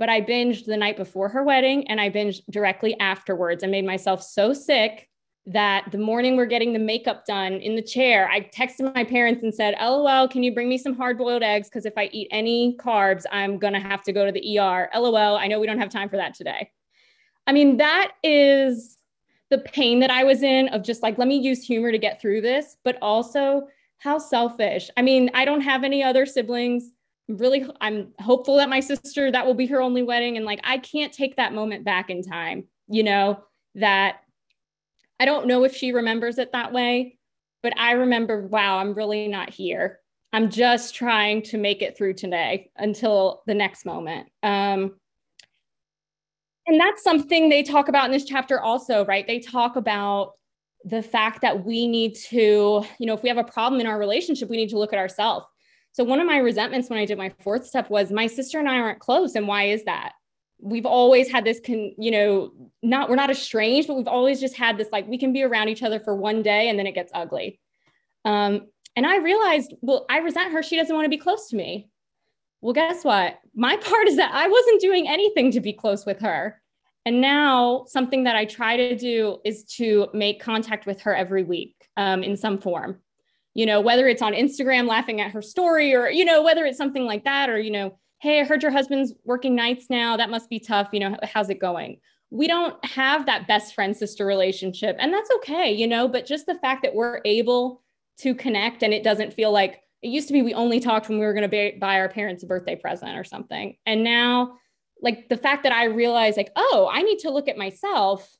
but 0.00 0.08
I 0.08 0.20
binged 0.20 0.64
the 0.64 0.76
night 0.76 0.96
before 0.96 1.28
her 1.28 1.44
wedding 1.44 1.88
and 1.88 2.00
I 2.00 2.10
binged 2.10 2.40
directly 2.50 2.98
afterwards 2.98 3.62
and 3.62 3.70
made 3.70 3.86
myself 3.86 4.20
so 4.20 4.52
sick 4.52 5.08
that 5.46 5.86
the 5.92 5.98
morning 5.98 6.36
we're 6.36 6.46
getting 6.46 6.72
the 6.72 6.80
makeup 6.80 7.24
done 7.24 7.52
in 7.52 7.76
the 7.76 7.82
chair, 7.82 8.28
I 8.28 8.40
texted 8.40 8.92
my 8.96 9.04
parents 9.04 9.44
and 9.44 9.54
said, 9.54 9.76
LOL, 9.80 10.26
can 10.26 10.42
you 10.42 10.52
bring 10.52 10.68
me 10.68 10.76
some 10.76 10.96
hard 10.96 11.18
boiled 11.18 11.44
eggs? 11.44 11.68
Because 11.68 11.86
if 11.86 11.92
I 11.96 12.06
eat 12.06 12.26
any 12.32 12.76
carbs, 12.80 13.26
I'm 13.30 13.60
going 13.60 13.74
to 13.74 13.78
have 13.78 14.02
to 14.02 14.12
go 14.12 14.26
to 14.26 14.32
the 14.32 14.58
ER. 14.58 14.90
LOL, 14.92 15.36
I 15.36 15.46
know 15.46 15.60
we 15.60 15.68
don't 15.68 15.78
have 15.78 15.88
time 15.88 16.08
for 16.08 16.16
that 16.16 16.34
today. 16.34 16.68
I 17.46 17.52
mean, 17.52 17.76
that 17.76 18.14
is 18.24 18.98
the 19.50 19.58
pain 19.58 20.00
that 20.00 20.10
I 20.10 20.24
was 20.24 20.42
in 20.42 20.66
of 20.70 20.82
just 20.82 21.00
like, 21.00 21.16
let 21.16 21.28
me 21.28 21.36
use 21.36 21.64
humor 21.64 21.92
to 21.92 21.98
get 21.98 22.20
through 22.20 22.40
this, 22.40 22.76
but 22.82 22.98
also 23.00 23.68
how 23.98 24.18
selfish. 24.18 24.90
I 24.96 25.02
mean, 25.02 25.30
I 25.32 25.44
don't 25.44 25.60
have 25.60 25.84
any 25.84 26.02
other 26.02 26.26
siblings. 26.26 26.90
Really, 27.38 27.64
I'm 27.80 28.12
hopeful 28.18 28.56
that 28.56 28.68
my 28.68 28.80
sister, 28.80 29.30
that 29.30 29.46
will 29.46 29.54
be 29.54 29.66
her 29.66 29.80
only 29.80 30.02
wedding. 30.02 30.36
And 30.36 30.44
like, 30.44 30.60
I 30.64 30.78
can't 30.78 31.12
take 31.12 31.36
that 31.36 31.54
moment 31.54 31.84
back 31.84 32.10
in 32.10 32.22
time, 32.22 32.64
you 32.88 33.04
know, 33.04 33.44
that 33.76 34.20
I 35.20 35.26
don't 35.26 35.46
know 35.46 35.64
if 35.64 35.76
she 35.76 35.92
remembers 35.92 36.38
it 36.38 36.50
that 36.52 36.72
way, 36.72 37.18
but 37.62 37.72
I 37.78 37.92
remember, 37.92 38.46
wow, 38.48 38.78
I'm 38.78 38.94
really 38.94 39.28
not 39.28 39.50
here. 39.50 40.00
I'm 40.32 40.50
just 40.50 40.94
trying 40.94 41.42
to 41.42 41.58
make 41.58 41.82
it 41.82 41.96
through 41.96 42.14
today 42.14 42.70
until 42.76 43.42
the 43.46 43.54
next 43.54 43.84
moment. 43.84 44.28
Um, 44.42 44.96
and 46.66 46.80
that's 46.80 47.02
something 47.02 47.48
they 47.48 47.62
talk 47.62 47.88
about 47.88 48.06
in 48.06 48.12
this 48.12 48.24
chapter 48.24 48.60
also, 48.60 49.04
right? 49.04 49.26
They 49.26 49.40
talk 49.40 49.76
about 49.76 50.32
the 50.84 51.02
fact 51.02 51.42
that 51.42 51.64
we 51.64 51.86
need 51.86 52.14
to, 52.30 52.84
you 52.98 53.06
know, 53.06 53.14
if 53.14 53.22
we 53.22 53.28
have 53.28 53.38
a 53.38 53.44
problem 53.44 53.80
in 53.80 53.86
our 53.86 53.98
relationship, 53.98 54.48
we 54.48 54.56
need 54.56 54.70
to 54.70 54.78
look 54.78 54.92
at 54.92 54.98
ourselves. 54.98 55.46
So 55.92 56.04
one 56.04 56.20
of 56.20 56.26
my 56.26 56.38
resentments 56.38 56.88
when 56.88 56.98
I 56.98 57.04
did 57.04 57.18
my 57.18 57.32
fourth 57.42 57.66
step 57.66 57.90
was 57.90 58.12
my 58.12 58.26
sister 58.26 58.58
and 58.58 58.68
I 58.68 58.76
aren't 58.76 59.00
close. 59.00 59.34
And 59.34 59.48
why 59.48 59.64
is 59.64 59.84
that? 59.84 60.12
we've 60.62 60.86
always 60.86 61.30
had 61.30 61.44
this 61.44 61.60
can 61.60 61.94
you 61.98 62.10
know 62.10 62.52
not 62.82 63.08
we're 63.08 63.16
not 63.16 63.30
estranged 63.30 63.88
but 63.88 63.94
we've 63.94 64.08
always 64.08 64.40
just 64.40 64.56
had 64.56 64.76
this 64.76 64.88
like 64.92 65.06
we 65.08 65.18
can 65.18 65.32
be 65.32 65.42
around 65.42 65.68
each 65.68 65.82
other 65.82 66.00
for 66.00 66.14
one 66.14 66.42
day 66.42 66.68
and 66.68 66.78
then 66.78 66.86
it 66.86 66.94
gets 66.94 67.10
ugly. 67.14 67.58
Um, 68.24 68.66
and 68.96 69.06
i 69.06 69.16
realized 69.18 69.74
well 69.80 70.06
i 70.10 70.18
resent 70.18 70.52
her. 70.52 70.62
She 70.62 70.76
doesn't 70.76 70.94
want 70.94 71.06
to 71.06 71.10
be 71.10 71.18
close 71.18 71.48
to 71.48 71.56
me. 71.56 71.88
Well 72.60 72.74
guess 72.74 73.04
what? 73.04 73.38
My 73.54 73.76
part 73.80 74.08
is 74.08 74.16
that 74.16 74.32
i 74.32 74.48
wasn't 74.48 74.80
doing 74.80 75.08
anything 75.08 75.50
to 75.52 75.60
be 75.60 75.72
close 75.72 76.04
with 76.06 76.20
her. 76.20 76.60
And 77.06 77.20
now 77.20 77.84
something 77.86 78.24
that 78.24 78.36
i 78.36 78.44
try 78.44 78.76
to 78.76 78.96
do 78.96 79.38
is 79.44 79.64
to 79.76 80.08
make 80.12 80.40
contact 80.40 80.86
with 80.86 81.00
her 81.02 81.14
every 81.14 81.44
week 81.44 81.74
um, 81.96 82.22
in 82.22 82.36
some 82.36 82.58
form 82.58 83.00
you 83.54 83.66
know 83.66 83.80
whether 83.80 84.06
it's 84.06 84.22
on 84.22 84.32
instagram 84.32 84.88
laughing 84.88 85.20
at 85.20 85.32
her 85.32 85.42
story 85.42 85.94
or 85.94 86.08
you 86.08 86.24
know 86.24 86.42
whether 86.42 86.64
it's 86.64 86.78
something 86.78 87.04
like 87.04 87.24
that 87.24 87.50
or 87.50 87.58
you 87.58 87.70
know 87.70 87.98
hey, 88.20 88.40
I 88.40 88.44
heard 88.44 88.62
your 88.62 88.70
husband's 88.70 89.14
working 89.24 89.54
nights 89.54 89.86
now. 89.88 90.16
That 90.16 90.30
must 90.30 90.50
be 90.50 90.60
tough. 90.60 90.90
You 90.92 91.00
know, 91.00 91.16
how's 91.22 91.48
it 91.48 91.58
going? 91.58 92.00
We 92.30 92.46
don't 92.46 92.82
have 92.84 93.26
that 93.26 93.48
best 93.48 93.74
friend 93.74 93.96
sister 93.96 94.24
relationship, 94.24 94.96
and 95.00 95.12
that's 95.12 95.30
okay, 95.36 95.72
you 95.72 95.88
know, 95.88 96.06
but 96.06 96.26
just 96.26 96.46
the 96.46 96.54
fact 96.56 96.82
that 96.82 96.94
we're 96.94 97.20
able 97.24 97.82
to 98.18 98.34
connect 98.34 98.82
and 98.82 98.92
it 98.92 99.02
doesn't 99.02 99.32
feel 99.32 99.50
like 99.50 99.80
it 100.02 100.08
used 100.08 100.28
to 100.28 100.34
be 100.34 100.42
we 100.42 100.54
only 100.54 100.78
talked 100.78 101.08
when 101.08 101.18
we 101.18 101.24
were 101.24 101.34
going 101.34 101.50
to 101.50 101.78
buy 101.78 101.98
our 101.98 102.08
parents 102.08 102.42
a 102.42 102.46
birthday 102.46 102.76
present 102.76 103.18
or 103.18 103.24
something. 103.24 103.76
And 103.86 104.04
now, 104.04 104.58
like 105.02 105.28
the 105.28 105.36
fact 105.36 105.62
that 105.64 105.72
I 105.72 105.84
realize, 105.84 106.36
like, 106.36 106.52
oh, 106.56 106.88
I 106.92 107.02
need 107.02 107.20
to 107.20 107.30
look 107.30 107.48
at 107.48 107.56
myself 107.56 108.30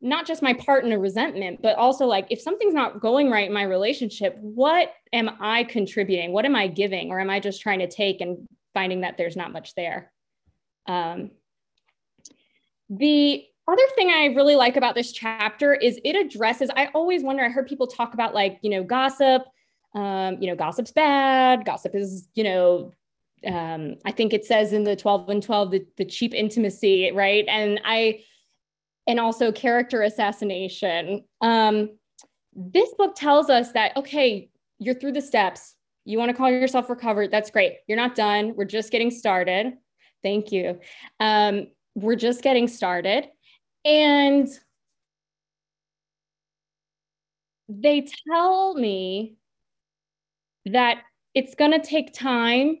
not 0.00 0.26
just 0.26 0.42
my 0.42 0.52
part 0.54 0.84
in 0.84 0.92
a 0.92 0.98
resentment, 0.98 1.60
but 1.60 1.76
also 1.76 2.06
like 2.06 2.26
if 2.30 2.40
something's 2.40 2.74
not 2.74 3.00
going 3.00 3.30
right 3.30 3.48
in 3.48 3.52
my 3.52 3.64
relationship, 3.64 4.36
what 4.40 4.92
am 5.12 5.30
I 5.40 5.64
contributing? 5.64 6.32
What 6.32 6.44
am 6.44 6.54
I 6.54 6.68
giving? 6.68 7.10
Or 7.10 7.18
am 7.18 7.30
I 7.30 7.40
just 7.40 7.60
trying 7.60 7.80
to 7.80 7.88
take 7.88 8.20
and 8.20 8.46
finding 8.74 9.00
that 9.00 9.16
there's 9.18 9.36
not 9.36 9.52
much 9.52 9.74
there? 9.74 10.12
Um, 10.86 11.32
the 12.88 13.44
other 13.66 13.82
thing 13.96 14.10
I 14.10 14.26
really 14.36 14.56
like 14.56 14.76
about 14.76 14.94
this 14.94 15.12
chapter 15.12 15.74
is 15.74 16.00
it 16.04 16.16
addresses, 16.16 16.70
I 16.74 16.86
always 16.94 17.22
wonder, 17.22 17.44
I 17.44 17.48
heard 17.48 17.66
people 17.66 17.86
talk 17.86 18.14
about 18.14 18.34
like, 18.34 18.58
you 18.62 18.70
know, 18.70 18.82
gossip, 18.84 19.42
um, 19.94 20.40
you 20.40 20.48
know, 20.48 20.56
gossip's 20.56 20.92
bad, 20.92 21.64
gossip 21.64 21.94
is, 21.94 22.28
you 22.34 22.44
know, 22.44 22.94
um, 23.46 23.96
I 24.04 24.12
think 24.12 24.32
it 24.32 24.44
says 24.44 24.72
in 24.72 24.84
the 24.84 24.96
12 24.96 25.28
and 25.28 25.42
12, 25.42 25.70
the, 25.70 25.86
the 25.96 26.04
cheap 26.04 26.34
intimacy, 26.34 27.10
right? 27.12 27.44
And 27.48 27.80
I, 27.84 28.20
and 29.08 29.18
also 29.18 29.50
character 29.50 30.02
assassination. 30.02 31.24
Um, 31.40 31.96
this 32.54 32.94
book 32.94 33.16
tells 33.16 33.48
us 33.48 33.72
that, 33.72 33.96
okay, 33.96 34.50
you're 34.78 34.94
through 34.94 35.12
the 35.12 35.22
steps. 35.22 35.74
You 36.04 36.18
want 36.18 36.30
to 36.30 36.36
call 36.36 36.50
yourself 36.50 36.90
recovered. 36.90 37.30
That's 37.30 37.50
great. 37.50 37.78
You're 37.88 37.96
not 37.96 38.14
done. 38.14 38.54
We're 38.54 38.66
just 38.66 38.92
getting 38.92 39.10
started. 39.10 39.72
Thank 40.22 40.52
you. 40.52 40.78
Um, 41.20 41.68
we're 41.94 42.16
just 42.16 42.42
getting 42.42 42.68
started. 42.68 43.28
And 43.84 44.46
they 47.68 48.06
tell 48.30 48.74
me 48.74 49.36
that 50.66 51.02
it's 51.34 51.54
going 51.54 51.72
to 51.72 51.80
take 51.80 52.12
time. 52.12 52.78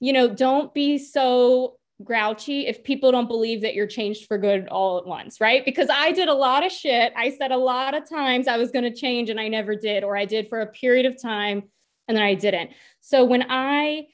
You 0.00 0.12
know, 0.12 0.28
don't 0.28 0.74
be 0.74 0.98
so 0.98 1.78
grouchy 2.04 2.66
if 2.66 2.84
people 2.84 3.10
don't 3.10 3.28
believe 3.28 3.62
that 3.62 3.74
you're 3.74 3.86
changed 3.86 4.26
for 4.26 4.36
good 4.38 4.68
all 4.68 4.98
at 4.98 5.06
once, 5.06 5.40
right? 5.40 5.64
Because 5.64 5.88
I 5.90 6.12
did 6.12 6.28
a 6.28 6.34
lot 6.34 6.64
of 6.64 6.70
shit. 6.70 7.12
I 7.16 7.30
said 7.30 7.52
a 7.52 7.56
lot 7.56 7.94
of 7.94 8.08
times 8.08 8.48
I 8.48 8.58
was 8.58 8.70
going 8.70 8.84
to 8.84 8.94
change 8.94 9.30
and 9.30 9.40
I 9.40 9.48
never 9.48 9.74
did, 9.74 10.04
or 10.04 10.16
I 10.16 10.24
did 10.24 10.48
for 10.48 10.60
a 10.60 10.66
period 10.66 11.06
of 11.06 11.20
time 11.20 11.62
and 12.08 12.16
then 12.16 12.24
I 12.24 12.34
didn't. 12.34 12.70
So 13.00 13.24
when 13.24 13.46
I 13.48 14.06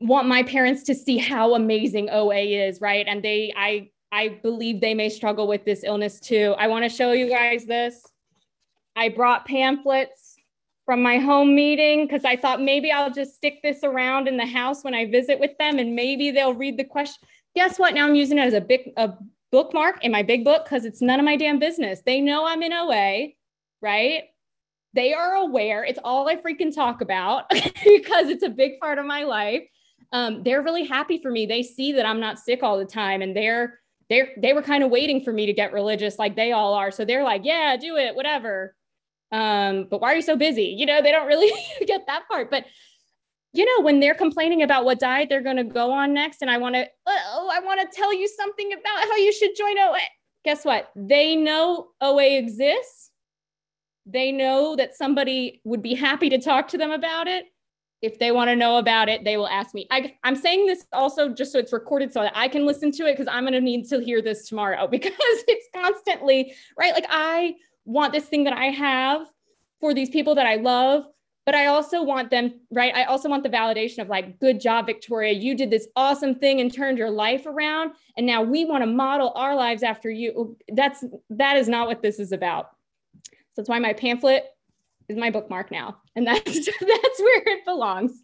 want 0.00 0.28
my 0.28 0.42
parents 0.42 0.82
to 0.84 0.94
see 0.94 1.18
how 1.18 1.54
amazing 1.54 2.10
OA 2.10 2.66
is, 2.66 2.80
right? 2.80 3.06
And 3.08 3.22
they, 3.22 3.52
I, 3.56 3.90
I 4.10 4.40
believe 4.42 4.80
they 4.80 4.94
may 4.94 5.08
struggle 5.08 5.46
with 5.46 5.64
this 5.64 5.84
illness 5.84 6.20
too. 6.20 6.54
I 6.58 6.66
want 6.66 6.84
to 6.84 6.94
show 6.94 7.12
you 7.12 7.28
guys 7.28 7.64
this. 7.66 8.04
I 8.96 9.08
brought 9.08 9.46
pamphlets 9.46 10.23
from 10.86 11.02
my 11.02 11.18
home 11.18 11.54
meeting 11.54 12.06
because 12.06 12.24
I 12.24 12.36
thought 12.36 12.60
maybe 12.60 12.92
I'll 12.92 13.12
just 13.12 13.34
stick 13.34 13.60
this 13.62 13.82
around 13.82 14.28
in 14.28 14.36
the 14.36 14.46
house 14.46 14.84
when 14.84 14.94
I 14.94 15.06
visit 15.06 15.40
with 15.40 15.56
them 15.58 15.78
and 15.78 15.94
maybe 15.94 16.30
they'll 16.30 16.54
read 16.54 16.78
the 16.78 16.84
question. 16.84 17.26
Guess 17.54 17.78
what? 17.78 17.94
Now 17.94 18.06
I'm 18.06 18.14
using 18.14 18.38
it 18.38 18.42
as 18.42 18.54
a 18.54 18.60
big 18.60 18.92
a 18.96 19.14
bookmark 19.50 20.04
in 20.04 20.10
my 20.10 20.22
big 20.22 20.44
book 20.44 20.64
because 20.64 20.84
it's 20.84 21.00
none 21.00 21.20
of 21.20 21.24
my 21.24 21.36
damn 21.36 21.58
business. 21.58 22.02
They 22.04 22.20
know 22.20 22.46
I'm 22.46 22.62
in 22.62 22.72
OA, 22.72 23.28
right? 23.80 24.24
They 24.94 25.14
are 25.14 25.34
aware. 25.34 25.84
It's 25.84 25.98
all 26.04 26.28
I 26.28 26.36
freaking 26.36 26.74
talk 26.74 27.00
about 27.00 27.48
because 27.50 28.28
it's 28.28 28.42
a 28.42 28.48
big 28.48 28.78
part 28.80 28.98
of 28.98 29.06
my 29.06 29.24
life. 29.24 29.62
Um, 30.12 30.42
they're 30.42 30.62
really 30.62 30.84
happy 30.84 31.20
for 31.20 31.30
me. 31.30 31.46
They 31.46 31.62
see 31.62 31.92
that 31.92 32.06
I'm 32.06 32.20
not 32.20 32.38
sick 32.38 32.62
all 32.62 32.78
the 32.78 32.84
time 32.84 33.22
and 33.22 33.34
they're 33.34 33.80
they're 34.10 34.30
they 34.36 34.52
were 34.52 34.62
kind 34.62 34.84
of 34.84 34.90
waiting 34.90 35.22
for 35.22 35.32
me 35.32 35.46
to 35.46 35.52
get 35.52 35.72
religious 35.72 36.18
like 36.18 36.36
they 36.36 36.52
all 36.52 36.74
are. 36.74 36.90
So 36.90 37.04
they're 37.04 37.24
like, 37.24 37.42
yeah, 37.44 37.76
do 37.76 37.96
it, 37.96 38.14
whatever. 38.14 38.74
Um, 39.34 39.88
but 39.90 40.00
why 40.00 40.12
are 40.12 40.16
you 40.16 40.22
so 40.22 40.36
busy? 40.36 40.74
You 40.78 40.86
know, 40.86 41.02
they 41.02 41.10
don't 41.10 41.26
really 41.26 41.52
get 41.86 42.06
that 42.06 42.28
part. 42.28 42.50
But 42.50 42.66
you 43.52 43.64
know, 43.64 43.84
when 43.84 44.00
they're 44.00 44.14
complaining 44.14 44.62
about 44.62 44.84
what 44.84 44.98
diet 44.98 45.28
they're 45.28 45.42
going 45.42 45.56
to 45.56 45.64
go 45.64 45.92
on 45.92 46.12
next, 46.12 46.42
and 46.42 46.50
I 46.50 46.58
want 46.58 46.74
to, 46.74 46.86
oh, 47.06 47.50
I 47.52 47.60
want 47.60 47.80
to 47.80 47.96
tell 47.96 48.12
you 48.12 48.28
something 48.28 48.72
about 48.72 49.04
how 49.04 49.16
you 49.16 49.32
should 49.32 49.56
join 49.56 49.78
OA. 49.78 49.98
Guess 50.44 50.64
what? 50.64 50.90
They 50.96 51.36
know 51.36 51.88
OA 52.00 52.36
exists. 52.36 53.10
They 54.06 54.32
know 54.32 54.76
that 54.76 54.96
somebody 54.96 55.60
would 55.64 55.82
be 55.82 55.94
happy 55.94 56.28
to 56.30 56.38
talk 56.38 56.68
to 56.68 56.78
them 56.78 56.90
about 56.90 57.26
it 57.26 57.46
if 58.04 58.18
they 58.18 58.32
want 58.32 58.48
to 58.48 58.56
know 58.56 58.76
about 58.76 59.08
it, 59.08 59.24
they 59.24 59.38
will 59.38 59.48
ask 59.48 59.74
me. 59.74 59.86
I, 59.90 60.14
am 60.24 60.36
saying 60.36 60.66
this 60.66 60.84
also 60.92 61.30
just 61.30 61.52
so 61.52 61.58
it's 61.58 61.72
recorded 61.72 62.12
so 62.12 62.20
that 62.20 62.32
I 62.34 62.48
can 62.48 62.66
listen 62.66 62.92
to 62.92 63.06
it 63.06 63.14
because 63.14 63.28
I'm 63.28 63.44
going 63.44 63.54
to 63.54 63.62
need 63.62 63.88
to 63.88 63.98
hear 63.98 64.20
this 64.20 64.46
tomorrow 64.46 64.86
because 64.90 65.12
it's 65.18 65.68
constantly, 65.74 66.54
right? 66.78 66.92
Like, 66.92 67.06
I 67.08 67.54
want 67.84 68.12
this 68.12 68.24
thing 68.24 68.44
that 68.44 68.54
I 68.54 68.66
have 68.66 69.26
for 69.80 69.94
these 69.94 70.10
people 70.10 70.34
that 70.36 70.46
I 70.46 70.56
love, 70.56 71.04
but 71.46 71.54
I 71.54 71.66
also 71.66 72.02
want 72.02 72.30
them, 72.30 72.60
right? 72.70 72.94
I 72.94 73.04
also 73.04 73.28
want 73.28 73.42
the 73.42 73.50
validation 73.50 73.98
of 73.98 74.08
like, 74.08 74.38
good 74.40 74.60
job, 74.60 74.86
Victoria. 74.86 75.32
You 75.32 75.54
did 75.54 75.70
this 75.70 75.88
awesome 75.94 76.34
thing 76.34 76.60
and 76.60 76.72
turned 76.72 76.96
your 76.96 77.10
life 77.10 77.44
around. 77.46 77.92
And 78.16 78.26
now 78.26 78.42
we 78.42 78.64
want 78.64 78.82
to 78.82 78.86
model 78.86 79.32
our 79.34 79.54
lives 79.54 79.82
after 79.82 80.10
you. 80.10 80.56
That's, 80.72 81.04
that 81.30 81.56
is 81.56 81.68
not 81.68 81.86
what 81.86 82.02
this 82.02 82.18
is 82.18 82.32
about. 82.32 82.70
So 83.24 83.32
that's 83.58 83.68
why 83.68 83.78
my 83.78 83.92
pamphlet 83.92 84.46
is 85.08 85.18
my 85.18 85.30
bookmark 85.30 85.70
now. 85.70 85.98
And 86.16 86.26
that's, 86.26 86.44
that's 86.44 87.20
where 87.20 87.42
it 87.46 87.64
belongs. 87.66 88.22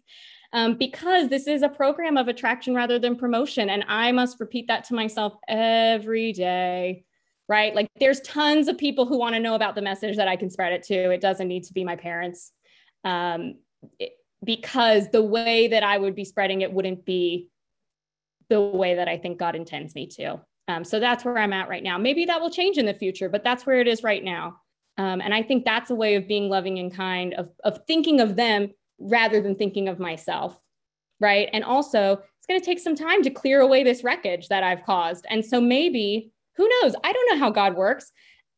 Um, 0.53 0.75
because 0.77 1.29
this 1.29 1.47
is 1.47 1.61
a 1.61 1.69
program 1.69 2.17
of 2.17 2.27
attraction 2.27 2.75
rather 2.75 2.99
than 2.99 3.15
promotion. 3.15 3.69
And 3.69 3.85
I 3.87 4.11
must 4.11 4.39
repeat 4.39 4.67
that 4.67 4.83
to 4.85 4.95
myself 4.95 5.33
every 5.47 6.33
day, 6.33 7.05
right? 7.51 7.75
Like 7.75 7.89
there's 7.99 8.21
tons 8.21 8.69
of 8.69 8.77
people 8.77 9.05
who 9.05 9.19
want 9.19 9.35
to 9.35 9.39
know 9.41 9.55
about 9.55 9.75
the 9.75 9.81
message 9.81 10.15
that 10.15 10.29
I 10.29 10.37
can 10.37 10.49
spread 10.49 10.71
it 10.71 10.83
to. 10.83 11.11
It 11.11 11.19
doesn't 11.19 11.49
need 11.49 11.65
to 11.65 11.73
be 11.73 11.83
my 11.83 11.97
parents. 11.97 12.53
Um, 13.03 13.55
it, 13.99 14.13
because 14.41 15.09
the 15.09 15.21
way 15.21 15.67
that 15.67 15.83
I 15.83 15.97
would 15.97 16.15
be 16.15 16.23
spreading 16.23 16.61
it 16.61 16.71
wouldn't 16.71 17.03
be 17.03 17.49
the 18.47 18.61
way 18.61 18.95
that 18.95 19.09
I 19.09 19.17
think 19.17 19.37
God 19.37 19.55
intends 19.55 19.93
me 19.95 20.07
to. 20.15 20.39
Um, 20.69 20.85
so 20.85 21.01
that's 21.01 21.25
where 21.25 21.37
I'm 21.37 21.51
at 21.51 21.67
right 21.67 21.83
now. 21.83 21.97
Maybe 21.97 22.23
that 22.23 22.39
will 22.39 22.49
change 22.49 22.77
in 22.77 22.85
the 22.85 22.93
future, 22.93 23.27
but 23.27 23.43
that's 23.43 23.65
where 23.65 23.81
it 23.81 23.87
is 23.87 24.01
right 24.01 24.23
now. 24.23 24.61
Um, 24.97 25.19
and 25.19 25.33
I 25.33 25.43
think 25.43 25.65
that's 25.65 25.89
a 25.89 25.95
way 25.95 26.15
of 26.15 26.29
being 26.29 26.47
loving 26.47 26.79
and 26.79 26.95
kind, 26.95 27.33
of, 27.33 27.49
of 27.65 27.81
thinking 27.85 28.21
of 28.21 28.37
them 28.37 28.69
rather 28.97 29.41
than 29.41 29.55
thinking 29.55 29.89
of 29.89 29.99
myself. 29.99 30.57
Right. 31.19 31.49
And 31.51 31.65
also, 31.65 32.13
it's 32.13 32.47
going 32.47 32.61
to 32.61 32.65
take 32.65 32.79
some 32.79 32.95
time 32.95 33.21
to 33.23 33.29
clear 33.29 33.59
away 33.59 33.83
this 33.83 34.05
wreckage 34.05 34.47
that 34.47 34.63
I've 34.63 34.85
caused. 34.85 35.25
And 35.29 35.43
so 35.45 35.59
maybe, 35.59 36.31
who 36.57 36.67
knows? 36.67 36.95
I 37.03 37.11
don't 37.11 37.31
know 37.31 37.39
how 37.39 37.49
God 37.49 37.75
works. 37.75 38.11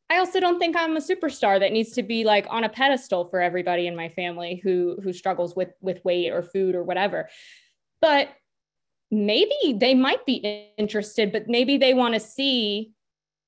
I 0.09 0.19
also 0.19 0.39
don't 0.39 0.59
think 0.59 0.75
I'm 0.75 0.97
a 0.97 1.01
superstar 1.01 1.59
that 1.59 1.71
needs 1.71 1.91
to 1.91 2.03
be 2.03 2.23
like 2.23 2.45
on 2.49 2.63
a 2.63 2.69
pedestal 2.69 3.25
for 3.29 3.41
everybody 3.41 3.87
in 3.87 3.95
my 3.95 4.09
family 4.09 4.61
who 4.63 4.97
who 5.01 5.13
struggles 5.13 5.55
with 5.55 5.69
with 5.81 6.03
weight 6.03 6.31
or 6.31 6.43
food 6.43 6.75
or 6.75 6.83
whatever. 6.83 7.29
But 8.01 8.29
maybe 9.09 9.75
they 9.75 9.93
might 9.93 10.25
be 10.25 10.67
interested, 10.77 11.31
but 11.31 11.47
maybe 11.47 11.77
they 11.77 11.93
want 11.93 12.13
to 12.15 12.19
see 12.19 12.93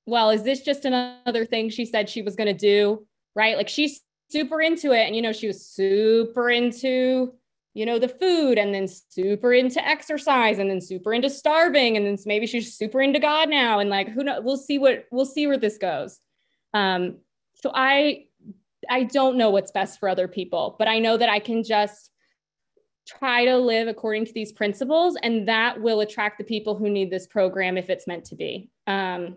well, 0.08 0.30
is 0.30 0.44
this 0.44 0.62
just 0.62 0.86
another 0.86 1.46
thing 1.46 1.70
she 1.70 1.86
said 1.86 2.10
she 2.10 2.22
was 2.22 2.36
going 2.36 2.48
to 2.48 2.54
do? 2.54 3.06
Right. 3.36 3.58
Like 3.58 3.70
she's 3.70 4.02
super 4.30 4.62
into 4.62 4.92
it. 4.92 5.06
And, 5.06 5.16
you 5.16 5.22
know, 5.22 5.34
she 5.34 5.48
was 5.48 5.66
super 5.66 6.50
into, 6.50 7.34
you 7.76 7.86
know, 7.86 8.00
the 8.00 8.08
food 8.08 8.58
and 8.58 8.74
then 8.74 8.88
super 8.88 9.54
into 9.54 9.86
exercise 9.86 10.60
and 10.60 10.70
then 10.70 10.80
super 10.80 11.14
into 11.14 11.30
starving. 11.30 11.98
And 11.98 12.06
then 12.06 12.18
maybe 12.26 12.48
she's 12.48 12.74
super 12.74 13.02
into 13.02 13.20
God 13.20 13.50
now. 13.50 13.80
And 13.80 13.90
like, 13.90 14.08
who 14.08 14.24
knows? 14.24 14.42
We'll 14.44 14.58
see 14.58 14.80
what, 14.80 15.06
we'll 15.12 15.26
see 15.26 15.46
where 15.46 15.58
this 15.58 15.78
goes. 15.78 16.20
Um, 16.74 17.18
so 17.56 17.72
I, 17.76 18.28
I 18.90 19.04
don't 19.04 19.38
know 19.38 19.50
what's 19.50 19.72
best 19.72 20.00
for 20.00 20.08
other 20.08 20.30
people, 20.30 20.78
but 20.80 20.88
I 20.88 21.00
know 21.00 21.18
that 21.18 21.28
I 21.28 21.40
can 21.40 21.64
just 21.64 22.12
try 23.06 23.44
to 23.44 23.58
live 23.58 23.90
according 23.90 24.26
to 24.26 24.34
these 24.34 24.54
principles 24.54 25.18
and 25.22 25.48
that 25.50 25.82
will 25.82 26.00
attract 26.00 26.38
the 26.38 26.44
people 26.46 26.76
who 26.76 26.90
need 26.90 27.12
this 27.12 27.28
program 27.28 27.78
if 27.78 27.90
it's 27.90 28.08
meant 28.08 28.24
to 28.26 28.36
be. 28.36 28.70
Um, 28.88 29.36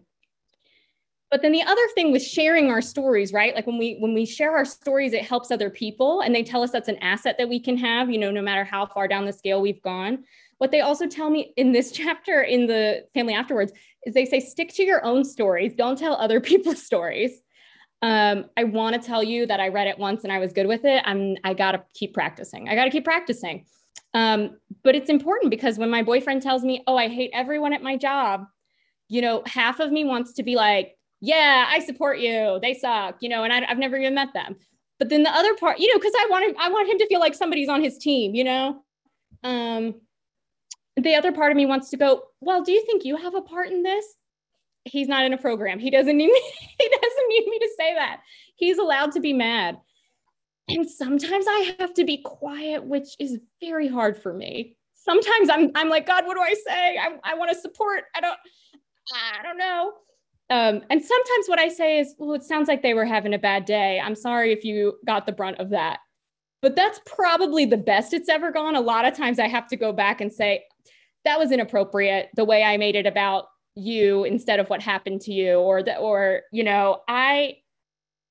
but 1.30 1.42
then 1.42 1.52
the 1.52 1.62
other 1.62 1.86
thing 1.94 2.10
with 2.10 2.22
sharing 2.22 2.70
our 2.70 2.80
stories 2.80 3.32
right? 3.32 3.54
Like 3.54 3.66
when 3.66 3.78
we 3.78 3.96
when 3.98 4.14
we 4.14 4.24
share 4.24 4.56
our 4.56 4.64
stories 4.64 5.12
it 5.12 5.22
helps 5.22 5.50
other 5.50 5.70
people 5.70 6.20
and 6.20 6.34
they 6.34 6.42
tell 6.42 6.62
us 6.62 6.70
that's 6.70 6.88
an 6.88 6.98
asset 6.98 7.36
that 7.38 7.48
we 7.48 7.60
can 7.60 7.76
have 7.76 8.10
you 8.10 8.18
know 8.18 8.30
no 8.30 8.42
matter 8.42 8.64
how 8.64 8.86
far 8.86 9.08
down 9.08 9.26
the 9.26 9.32
scale 9.32 9.60
we've 9.60 9.82
gone. 9.82 10.24
What 10.58 10.70
they 10.70 10.80
also 10.80 11.06
tell 11.06 11.30
me 11.30 11.52
in 11.56 11.72
this 11.72 11.92
chapter 12.00 12.42
in 12.42 12.66
the 12.66 13.04
family 13.14 13.34
afterwards 13.34 13.72
is 14.04 14.14
they 14.14 14.24
say 14.24 14.40
stick 14.40 14.72
to 14.74 14.82
your 14.82 15.04
own 15.04 15.24
stories. 15.24 15.74
Don't 15.74 15.98
tell 15.98 16.14
other 16.14 16.40
people's 16.50 16.82
stories. 16.82 17.40
Um, 18.00 18.44
i 18.56 18.62
want 18.62 18.94
to 18.94 19.04
tell 19.04 19.24
you 19.24 19.44
that 19.46 19.58
i 19.58 19.66
read 19.66 19.88
it 19.88 19.98
once 19.98 20.22
and 20.22 20.32
i 20.32 20.38
was 20.38 20.52
good 20.52 20.66
with 20.66 20.84
it. 20.84 21.02
I'm 21.04 21.36
i 21.44 21.52
gotta 21.52 21.84
keep 21.94 22.14
practicing. 22.14 22.68
I 22.68 22.74
gotta 22.74 22.90
keep 22.90 23.04
practicing. 23.04 23.66
Um, 24.14 24.56
but 24.82 24.94
it's 24.94 25.10
important 25.10 25.50
because 25.50 25.78
when 25.78 25.90
my 25.90 26.02
boyfriend 26.02 26.40
tells 26.42 26.64
me 26.64 26.82
oh 26.86 26.96
i 26.96 27.08
hate 27.08 27.30
everyone 27.34 27.72
at 27.74 27.82
my 27.82 27.96
job 27.96 28.46
you 29.08 29.20
know 29.20 29.42
half 29.46 29.80
of 29.80 29.90
me 29.90 30.04
wants 30.04 30.34
to 30.34 30.42
be 30.42 30.54
like 30.54 30.97
yeah, 31.20 31.66
I 31.68 31.80
support 31.80 32.20
you. 32.20 32.58
They 32.62 32.74
suck, 32.74 33.16
you 33.20 33.28
know, 33.28 33.44
and 33.44 33.52
I, 33.52 33.64
have 33.66 33.78
never 33.78 33.96
even 33.96 34.14
met 34.14 34.32
them. 34.34 34.56
But 34.98 35.08
then 35.08 35.22
the 35.22 35.30
other 35.30 35.54
part, 35.54 35.78
you 35.78 35.88
know, 35.92 35.98
because 35.98 36.14
I 36.18 36.26
want 36.30 36.44
him, 36.44 36.54
I 36.60 36.70
want 36.70 36.88
him 36.88 36.98
to 36.98 37.06
feel 37.06 37.20
like 37.20 37.34
somebody's 37.34 37.68
on 37.68 37.82
his 37.82 37.98
team, 37.98 38.34
you 38.34 38.44
know. 38.44 38.82
Um, 39.42 40.00
the 40.96 41.14
other 41.14 41.32
part 41.32 41.52
of 41.52 41.56
me 41.56 41.66
wants 41.66 41.90
to 41.90 41.96
go, 41.96 42.22
well, 42.40 42.62
do 42.62 42.72
you 42.72 42.84
think 42.84 43.04
you 43.04 43.16
have 43.16 43.34
a 43.34 43.42
part 43.42 43.68
in 43.68 43.82
this? 43.82 44.04
He's 44.84 45.08
not 45.08 45.24
in 45.24 45.32
a 45.32 45.38
program. 45.38 45.78
He 45.78 45.90
doesn't 45.90 46.16
need 46.16 46.30
me, 46.30 46.42
he 46.78 46.88
doesn't 46.88 47.28
need 47.28 47.46
me 47.46 47.58
to 47.58 47.70
say 47.76 47.94
that. 47.94 48.20
He's 48.56 48.78
allowed 48.78 49.12
to 49.12 49.20
be 49.20 49.32
mad. 49.32 49.78
And 50.68 50.88
sometimes 50.88 51.46
I 51.48 51.74
have 51.78 51.94
to 51.94 52.04
be 52.04 52.18
quiet, 52.18 52.84
which 52.84 53.16
is 53.18 53.38
very 53.60 53.88
hard 53.88 54.20
for 54.20 54.34
me. 54.34 54.76
Sometimes 54.94 55.48
I'm 55.48 55.70
I'm 55.74 55.88
like, 55.88 56.06
God, 56.06 56.26
what 56.26 56.34
do 56.34 56.42
I 56.42 56.54
say? 56.66 56.98
I, 56.98 57.18
I 57.24 57.34
want 57.34 57.50
to 57.50 57.58
support. 57.58 58.04
I 58.14 58.20
don't, 58.20 58.38
I 59.12 59.42
don't 59.42 59.56
know 59.56 59.92
Um, 60.50 60.82
and 60.88 61.02
sometimes 61.02 61.46
what 61.46 61.58
I 61.58 61.68
say 61.68 61.98
is, 61.98 62.14
well, 62.18 62.34
it 62.34 62.42
sounds 62.42 62.68
like 62.68 62.82
they 62.82 62.94
were 62.94 63.04
having 63.04 63.34
a 63.34 63.38
bad 63.38 63.64
day. 63.64 64.00
I'm 64.00 64.14
sorry 64.14 64.52
if 64.52 64.64
you 64.64 64.94
got 65.06 65.26
the 65.26 65.32
brunt 65.32 65.58
of 65.58 65.70
that. 65.70 66.00
But 66.62 66.74
that's 66.74 67.00
probably 67.06 67.66
the 67.66 67.76
best 67.76 68.14
it's 68.14 68.28
ever 68.28 68.50
gone. 68.50 68.74
A 68.74 68.80
lot 68.80 69.04
of 69.04 69.14
times 69.14 69.38
I 69.38 69.46
have 69.46 69.68
to 69.68 69.76
go 69.76 69.92
back 69.92 70.20
and 70.20 70.32
say, 70.32 70.64
that 71.24 71.38
was 71.38 71.52
inappropriate 71.52 72.30
the 72.34 72.44
way 72.44 72.62
I 72.62 72.78
made 72.78 72.96
it 72.96 73.06
about 73.06 73.46
you 73.78 74.24
instead 74.24 74.58
of 74.58 74.68
what 74.68 74.82
happened 74.82 75.20
to 75.22 75.32
you 75.32 75.54
or 75.54 75.82
that 75.82 75.98
or 75.98 76.42
you 76.50 76.64
know 76.64 77.00
i 77.06 77.54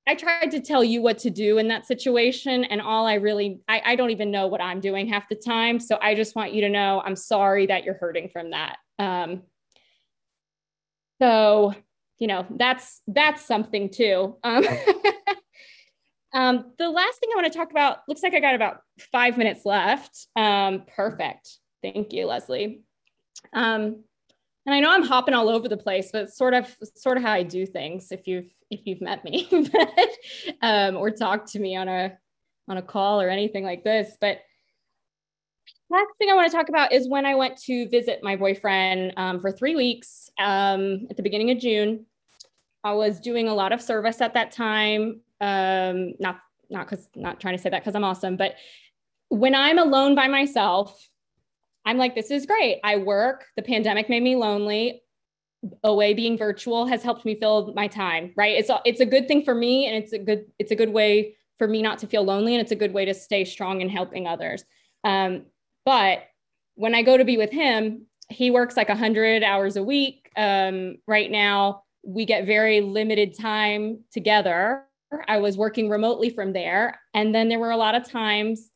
i 0.06 0.14
tried 0.14 0.50
to 0.50 0.60
tell 0.60 0.84
you 0.84 1.00
what 1.00 1.18
to 1.18 1.30
do 1.30 1.56
in 1.56 1.68
that 1.68 1.86
situation 1.86 2.64
and 2.64 2.82
all 2.82 3.06
i 3.06 3.14
really 3.14 3.62
I, 3.66 3.82
I 3.84 3.96
don't 3.96 4.10
even 4.10 4.30
know 4.30 4.46
what 4.46 4.60
i'm 4.60 4.80
doing 4.80 5.08
half 5.08 5.28
the 5.28 5.36
time 5.36 5.80
so 5.80 5.98
i 6.02 6.14
just 6.14 6.36
want 6.36 6.52
you 6.52 6.60
to 6.62 6.68
know 6.68 7.00
i'm 7.04 7.16
sorry 7.16 7.66
that 7.66 7.84
you're 7.84 7.94
hurting 7.94 8.28
from 8.28 8.50
that 8.50 8.76
um 8.98 9.42
so 11.20 11.74
you 12.18 12.26
know 12.26 12.46
that's 12.56 13.00
that's 13.06 13.44
something 13.44 13.90
too 13.90 14.36
um, 14.44 14.64
um 16.34 16.72
the 16.78 16.88
last 16.88 17.18
thing 17.20 17.30
i 17.32 17.36
want 17.36 17.50
to 17.50 17.58
talk 17.58 17.70
about 17.70 17.98
looks 18.08 18.22
like 18.22 18.34
i 18.34 18.40
got 18.40 18.54
about 18.54 18.80
five 19.12 19.38
minutes 19.38 19.64
left 19.64 20.26
um 20.36 20.82
perfect 20.94 21.58
thank 21.82 22.12
you 22.12 22.26
leslie 22.26 22.80
um 23.52 24.02
and 24.68 24.74
I 24.74 24.80
know 24.80 24.90
I'm 24.90 25.02
hopping 25.02 25.32
all 25.32 25.48
over 25.48 25.66
the 25.66 25.78
place, 25.78 26.10
but 26.12 26.24
it's 26.24 26.36
sort 26.36 26.52
of 26.52 26.76
sort 26.94 27.16
of 27.16 27.22
how 27.22 27.32
I 27.32 27.42
do 27.42 27.64
things. 27.64 28.12
If 28.12 28.26
you've 28.26 28.52
if 28.70 28.80
you've 28.84 29.00
met 29.00 29.24
me, 29.24 29.48
but, 29.72 30.10
um, 30.60 30.98
or 30.98 31.10
talked 31.10 31.52
to 31.52 31.58
me 31.58 31.74
on 31.74 31.88
a 31.88 32.18
on 32.68 32.76
a 32.76 32.82
call 32.82 33.18
or 33.18 33.30
anything 33.30 33.64
like 33.64 33.82
this. 33.82 34.14
But 34.20 34.40
next 35.88 36.18
thing 36.18 36.28
I 36.30 36.34
want 36.34 36.50
to 36.50 36.54
talk 36.54 36.68
about 36.68 36.92
is 36.92 37.08
when 37.08 37.24
I 37.24 37.34
went 37.34 37.56
to 37.62 37.88
visit 37.88 38.20
my 38.22 38.36
boyfriend 38.36 39.14
um, 39.16 39.40
for 39.40 39.50
three 39.50 39.74
weeks 39.74 40.28
um, 40.38 41.06
at 41.08 41.16
the 41.16 41.22
beginning 41.22 41.50
of 41.50 41.58
June. 41.58 42.04
I 42.84 42.92
was 42.92 43.20
doing 43.20 43.48
a 43.48 43.54
lot 43.54 43.72
of 43.72 43.82
service 43.82 44.20
at 44.20 44.34
that 44.34 44.52
time. 44.52 45.20
Um, 45.40 46.14
not 46.18 46.40
not 46.70 46.88
because 46.88 47.08
not 47.14 47.40
trying 47.40 47.56
to 47.56 47.62
say 47.62 47.70
that 47.70 47.82
because 47.82 47.94
I'm 47.94 48.04
awesome, 48.04 48.36
but 48.36 48.54
when 49.28 49.54
I'm 49.54 49.78
alone 49.78 50.14
by 50.14 50.28
myself 50.28 51.08
I'm 51.88 51.96
like, 51.96 52.14
this 52.14 52.30
is 52.30 52.44
great. 52.44 52.80
I 52.84 52.96
work. 52.96 53.46
The 53.56 53.62
pandemic 53.62 54.10
made 54.10 54.22
me 54.22 54.36
lonely. 54.36 55.02
OA 55.82 56.14
being 56.14 56.36
virtual 56.36 56.84
has 56.84 57.02
helped 57.02 57.24
me 57.24 57.34
fill 57.34 57.72
my 57.74 57.88
time, 57.88 58.34
right? 58.36 58.58
It's 58.58 58.68
a, 58.68 58.78
it's 58.84 59.00
a 59.00 59.06
good 59.06 59.26
thing 59.26 59.42
for 59.42 59.54
me 59.54 59.86
and 59.86 59.96
it's 59.96 60.12
a 60.12 60.18
good 60.18 60.44
it's 60.58 60.70
a 60.70 60.76
good 60.76 60.92
way 60.92 61.36
for 61.58 61.66
me 61.66 61.80
not 61.80 61.98
to 62.00 62.06
feel 62.06 62.22
lonely 62.22 62.54
and 62.54 62.60
it's 62.60 62.72
a 62.72 62.76
good 62.76 62.92
way 62.92 63.06
to 63.06 63.14
stay 63.14 63.44
strong 63.46 63.80
in 63.80 63.88
helping 63.88 64.26
others. 64.26 64.64
Um, 65.02 65.46
but 65.86 66.24
when 66.74 66.94
I 66.94 67.00
go 67.00 67.16
to 67.16 67.24
be 67.24 67.38
with 67.38 67.50
him, 67.50 68.06
he 68.28 68.50
works 68.50 68.76
like 68.76 68.90
100 68.90 69.42
hours 69.42 69.76
a 69.76 69.82
week. 69.82 70.30
Um, 70.36 70.98
right 71.06 71.30
now, 71.30 71.84
we 72.08 72.24
get 72.24 72.46
very 72.46 72.80
limited 72.80 73.38
time 73.38 74.00
together. 74.12 74.84
I 75.26 75.38
was 75.38 75.56
working 75.56 75.90
remotely 75.90 76.30
from 76.30 76.52
there. 76.52 77.00
And 77.12 77.34
then 77.34 77.48
there 77.48 77.58
were 77.58 77.70
a 77.70 77.76
lot 77.76 77.94
of 77.94 78.08
times 78.08 78.70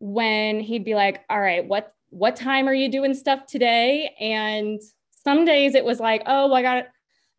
when 0.00 0.60
he'd 0.60 0.84
be 0.84 0.94
like, 0.94 1.22
All 1.30 1.40
right, 1.40 1.64
what 1.66 1.94
what 2.10 2.36
time 2.36 2.68
are 2.68 2.74
you 2.74 2.90
doing 2.90 3.12
stuff 3.12 3.46
today? 3.46 4.14
And 4.20 4.80
some 5.10 5.44
days 5.44 5.74
it 5.74 5.84
was 5.84 5.98
like, 5.98 6.22
oh, 6.26 6.46
well, 6.46 6.54
I 6.54 6.62
got 6.62 6.86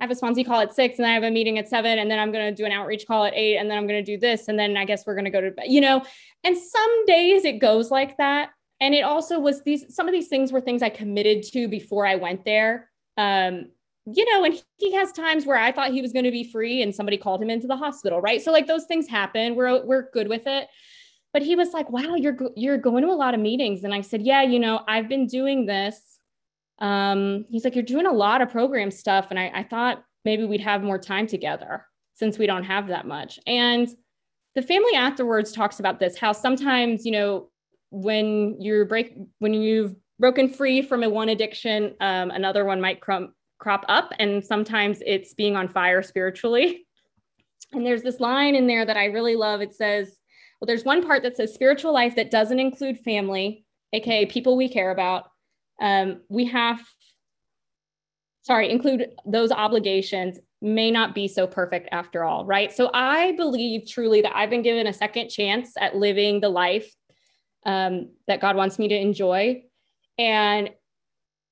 I 0.02 0.04
have 0.04 0.12
a 0.12 0.16
sponsee 0.16 0.46
call 0.46 0.60
at 0.60 0.76
six 0.76 1.00
and 1.00 1.08
I 1.08 1.14
have 1.14 1.24
a 1.24 1.32
meeting 1.32 1.58
at 1.58 1.70
seven 1.70 1.98
and 1.98 2.12
then 2.12 2.20
I'm 2.20 2.34
going 2.34 2.54
to 2.54 2.54
do 2.54 2.66
an 2.66 2.74
outreach 2.74 3.08
call 3.08 3.24
at 3.24 3.34
eight 3.34 3.56
and 3.56 3.72
then 3.72 3.78
I'm 3.78 3.88
going 3.88 4.04
to 4.04 4.12
do 4.12 4.20
this. 4.20 4.50
And 4.50 4.60
then 4.60 4.76
I 4.76 4.84
guess 4.84 5.06
we're 5.06 5.16
going 5.16 5.26
to 5.26 5.32
go 5.32 5.40
to, 5.40 5.52
bed, 5.52 5.68
you 5.70 5.80
know, 5.80 6.04
and 6.44 6.58
some 6.58 7.06
days 7.06 7.46
it 7.46 7.60
goes 7.60 7.92
like 7.92 8.18
that. 8.18 8.50
And 8.82 8.94
it 8.94 9.06
also 9.06 9.40
was 9.40 9.64
these, 9.64 9.96
some 9.96 10.06
of 10.06 10.12
these 10.12 10.28
things 10.28 10.52
were 10.52 10.60
things 10.60 10.84
I 10.84 10.90
committed 10.90 11.44
to 11.54 11.70
before 11.70 12.06
I 12.06 12.16
went 12.16 12.44
there. 12.44 12.90
Um, 13.16 13.68
you 14.06 14.32
know, 14.32 14.44
and 14.44 14.62
he 14.78 14.94
has 14.94 15.12
times 15.12 15.46
where 15.46 15.58
I 15.58 15.72
thought 15.72 15.92
he 15.92 16.02
was 16.02 16.14
going 16.14 16.26
to 16.26 16.32
be 16.32 16.44
free 16.44 16.82
and 16.82 16.94
somebody 16.94 17.18
called 17.18 17.42
him 17.42 17.50
into 17.50 17.68
the 17.68 17.78
hospital, 17.78 18.22
right? 18.22 18.42
So 18.42 18.52
like 18.52 18.68
those 18.68 18.86
things 18.86 19.08
happen. 19.08 19.56
We're, 19.56 19.84
we're 19.84 20.10
good 20.12 20.28
with 20.28 20.46
it 20.46 20.68
but 21.36 21.42
he 21.42 21.58
was 21.58 21.74
like, 21.74 21.90
wow, 21.90 22.16
you're, 22.16 22.38
you're 22.56 22.78
going 22.78 23.04
to 23.04 23.10
a 23.10 23.12
lot 23.12 23.34
of 23.34 23.42
meetings. 23.42 23.84
And 23.84 23.94
I 23.94 24.00
said, 24.00 24.22
yeah, 24.22 24.42
you 24.42 24.58
know, 24.58 24.80
I've 24.88 25.10
been 25.10 25.28
doing 25.28 25.66
this. 25.66 26.18
Um, 26.80 27.44
he's 27.50 27.66
like, 27.66 27.76
you're 27.76 27.84
doing 27.84 28.06
a 28.06 28.14
lot 28.14 28.42
of 28.42 28.50
program 28.50 28.90
stuff. 28.90 29.28
And 29.32 29.38
I, 29.38 29.52
I 29.54 29.64
thought 29.64 30.02
maybe 30.24 30.46
we'd 30.46 30.62
have 30.62 30.82
more 30.82 30.98
time 30.98 31.28
together 31.28 31.88
since 32.14 32.38
we 32.38 32.48
don't 32.48 32.64
have 32.64 32.88
that 32.88 33.06
much. 33.06 33.38
And 33.46 33.90
the 34.56 34.62
family 34.62 34.94
afterwards 34.96 35.52
talks 35.52 35.82
about 35.82 36.00
this, 36.00 36.18
how 36.18 36.32
sometimes, 36.32 37.06
you 37.06 37.12
know, 37.12 37.50
when 37.92 38.56
you're 38.62 38.86
break, 38.86 39.18
when 39.40 39.54
you've 39.54 39.94
broken 40.20 40.48
free 40.48 40.82
from 40.82 41.04
a 41.04 41.10
one 41.10 41.28
addiction, 41.28 41.96
um, 42.00 42.32
another 42.32 42.64
one 42.64 42.80
might 42.80 43.02
crump, 43.02 43.32
crop 43.60 43.86
up. 43.88 44.12
And 44.20 44.44
sometimes 44.44 45.02
it's 45.06 45.34
being 45.34 45.56
on 45.56 45.68
fire 45.68 46.02
spiritually. 46.02 46.86
And 47.74 47.86
there's 47.86 48.04
this 48.04 48.20
line 48.20 48.56
in 48.56 48.68
there 48.68 48.86
that 48.86 48.98
I 48.98 49.06
really 49.06 49.36
love. 49.36 49.62
It 49.62 49.74
says, 49.74 50.18
well, 50.60 50.68
there's 50.68 50.86
one 50.86 51.06
part 51.06 51.24
that 51.24 51.36
says 51.36 51.54
spiritual 51.54 51.94
life 51.94 52.16
that 52.16 52.32
doesn't 52.32 52.60
include 52.60 53.00
family, 53.00 53.66
aka 53.94 54.26
people 54.26 54.56
we 54.56 54.70
care 54.70 54.92
about. 54.92 55.26
Um, 55.82 56.22
we 56.30 56.46
have, 56.46 56.82
sorry, 58.44 58.72
include 58.72 59.10
those 59.26 59.52
obligations 59.52 60.40
may 60.62 60.90
not 60.90 61.14
be 61.14 61.28
so 61.28 61.46
perfect 61.46 61.90
after 61.92 62.24
all, 62.24 62.46
right? 62.46 62.72
So 62.72 62.90
I 62.94 63.34
believe 63.34 63.88
truly 63.88 64.22
that 64.22 64.36
I've 64.36 64.50
been 64.50 64.62
given 64.62 64.88
a 64.88 64.94
second 64.94 65.30
chance 65.30 65.74
at 65.80 65.96
living 65.96 66.40
the 66.40 66.50
life 66.50 66.92
um, 67.66 68.12
that 68.28 68.42
God 68.42 68.56
wants 68.56 68.80
me 68.80 68.88
to 68.88 68.96
enjoy. 68.96 69.64
And 70.18 70.70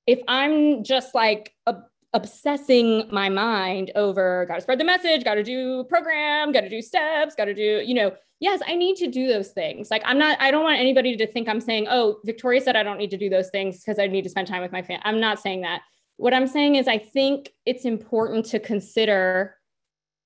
if 0.08 0.22
I'm 0.28 0.84
just 0.84 1.14
like 1.14 1.54
a 1.66 1.76
obsessing 2.14 3.08
my 3.12 3.28
mind 3.28 3.92
over 3.96 4.46
got 4.48 4.56
to 4.56 4.62
spread 4.62 4.80
the 4.80 4.84
message, 4.84 5.24
got 5.24 5.36
to 5.36 5.44
do 5.44 5.84
program, 5.86 6.52
got 6.52 6.62
to 6.62 6.70
do 6.70 6.82
steps, 6.82 7.34
got 7.36 7.46
to 7.46 7.54
do, 7.54 7.82
you 7.86 7.94
know, 7.94 8.14
yes, 8.40 8.62
I 8.68 8.76
need 8.76 8.98
to 8.98 9.08
do 9.08 9.28
those 9.28 9.50
things. 9.50 9.90
Like 9.90 10.04
I'm 10.06 10.20
not, 10.20 10.40
I 10.40 10.52
don't 10.52 10.64
want 10.64 10.80
anybody 10.80 11.16
to 11.18 11.26
think 11.26 11.50
I'm 11.50 11.62
saying, 11.62 11.88
oh, 11.90 12.20
Victoria 12.24 12.62
said 12.62 12.76
I 12.76 12.84
don't 12.84 12.98
need 12.98 13.10
to 13.12 13.18
do 13.18 13.30
those 13.30 13.50
things 13.50 13.80
because 13.80 14.00
I 14.00 14.08
need 14.08 14.24
to 14.24 14.30
spend 14.30 14.48
time 14.48 14.62
with 14.62 14.72
my 14.72 14.82
family. 14.82 15.02
I'm 15.06 15.20
not 15.20 15.40
saying 15.40 15.62
that. 15.62 15.82
What 16.18 16.34
I'm 16.34 16.48
saying 16.48 16.76
is 16.76 16.88
I 16.88 17.00
think 17.00 17.50
it's 17.66 17.86
important 17.86 18.46
to 18.48 18.60
consider 18.60 19.56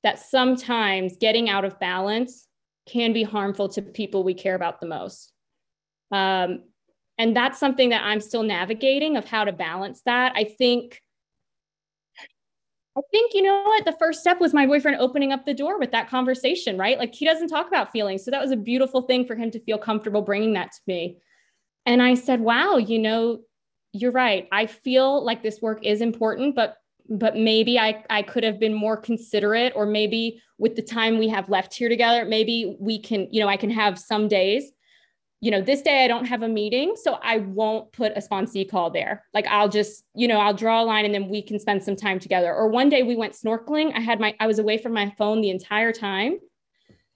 that 0.04 0.20
sometimes 0.20 1.18
getting 1.18 1.50
out 1.50 1.64
of 1.64 1.80
balance 1.80 2.48
can 2.88 3.14
be 3.14 3.24
harmful 3.24 3.70
to 3.70 3.82
people 3.82 4.24
we 4.24 4.34
care 4.34 4.56
about 4.56 4.82
the 4.82 4.88
most. 4.88 5.32
Um, 6.12 6.64
and 7.18 7.36
that's 7.36 7.60
something 7.60 7.90
that 7.90 8.04
I'm 8.04 8.22
still 8.22 8.44
navigating 8.44 9.18
of 9.18 9.26
how 9.26 9.44
to 9.44 9.52
balance 9.52 10.02
that. 10.06 10.34
I 10.36 10.44
think 10.44 11.02
I 12.98 13.02
think, 13.12 13.34
you 13.36 13.44
know 13.44 13.64
what, 13.64 13.86
the 13.86 13.96
first 14.00 14.22
step 14.22 14.40
was 14.42 14.54
my 14.54 14.66
boyfriend 14.66 15.00
opening 15.00 15.32
up 15.32 15.46
the 15.46 15.54
door 15.54 15.78
with 15.78 15.92
that 15.92 16.10
conversation, 16.10 16.78
right? 16.78 16.98
Like 16.98 17.14
he 17.14 17.26
doesn't 17.26 17.50
talk 17.50 17.68
about 17.68 17.92
feelings. 17.92 18.26
So 18.26 18.32
that 18.32 18.42
was 18.42 18.52
a 18.52 18.58
beautiful 18.58 19.04
thing 19.04 19.26
for 19.26 19.36
him 19.36 19.52
to 19.52 19.60
feel 19.60 19.78
comfortable 19.78 20.24
bringing 20.24 20.54
that 20.54 20.72
to 20.72 20.80
me. 20.88 21.18
And 21.86 22.02
I 22.02 22.16
said, 22.16 22.42
wow, 22.42 22.78
you 22.78 22.98
know, 22.98 23.42
you're 23.94 24.12
right. 24.12 24.48
I 24.52 24.66
feel 24.66 25.24
like 25.24 25.44
this 25.44 25.62
work 25.62 25.86
is 25.86 26.02
important, 26.02 26.56
but 26.56 26.78
but 27.10 27.38
maybe 27.38 27.80
I, 27.80 28.04
I 28.10 28.22
could 28.22 28.44
have 28.44 28.60
been 28.60 28.74
more 28.74 28.98
considerate 28.98 29.72
or 29.76 29.86
maybe 29.86 30.42
with 30.58 30.76
the 30.76 30.82
time 30.82 31.18
we 31.18 31.30
have 31.30 31.48
left 31.50 31.74
here 31.74 31.88
together 31.88 32.26
maybe 32.26 32.76
we 32.80 33.02
can 33.02 33.28
you 33.32 33.40
know 33.40 33.48
i 33.48 33.56
can 33.56 33.70
have 33.70 33.98
some 33.98 34.28
days 34.28 34.72
you 35.40 35.52
know, 35.52 35.62
this 35.62 35.82
day 35.82 36.04
I 36.04 36.08
don't 36.08 36.26
have 36.26 36.42
a 36.42 36.48
meeting, 36.48 36.96
so 36.96 37.20
I 37.22 37.38
won't 37.38 37.92
put 37.92 38.14
a 38.16 38.22
sponsee 38.22 38.70
call 38.70 38.90
there. 38.90 39.24
Like 39.34 39.46
I'll 39.48 39.70
just, 39.70 40.04
you 40.16 40.28
know, 40.28 40.40
I'll 40.40 40.54
draw 40.54 40.82
a 40.82 40.86
line 40.86 41.06
and 41.06 41.14
then 41.14 41.30
we 41.30 41.42
can 41.44 41.60
spend 41.60 41.84
some 41.84 41.96
time 41.96 42.20
together. 42.20 42.54
Or 42.54 42.68
one 42.70 42.90
day 42.90 43.04
we 43.04 43.16
went 43.16 43.34
snorkeling. 43.34 43.96
I 43.96 44.00
had 44.00 44.20
my, 44.20 44.36
I 44.40 44.48
was 44.48 44.58
away 44.58 44.80
from 44.80 44.94
my 44.94 45.14
phone 45.18 45.42
the 45.42 45.52
entire 45.52 45.94
time, 45.94 46.40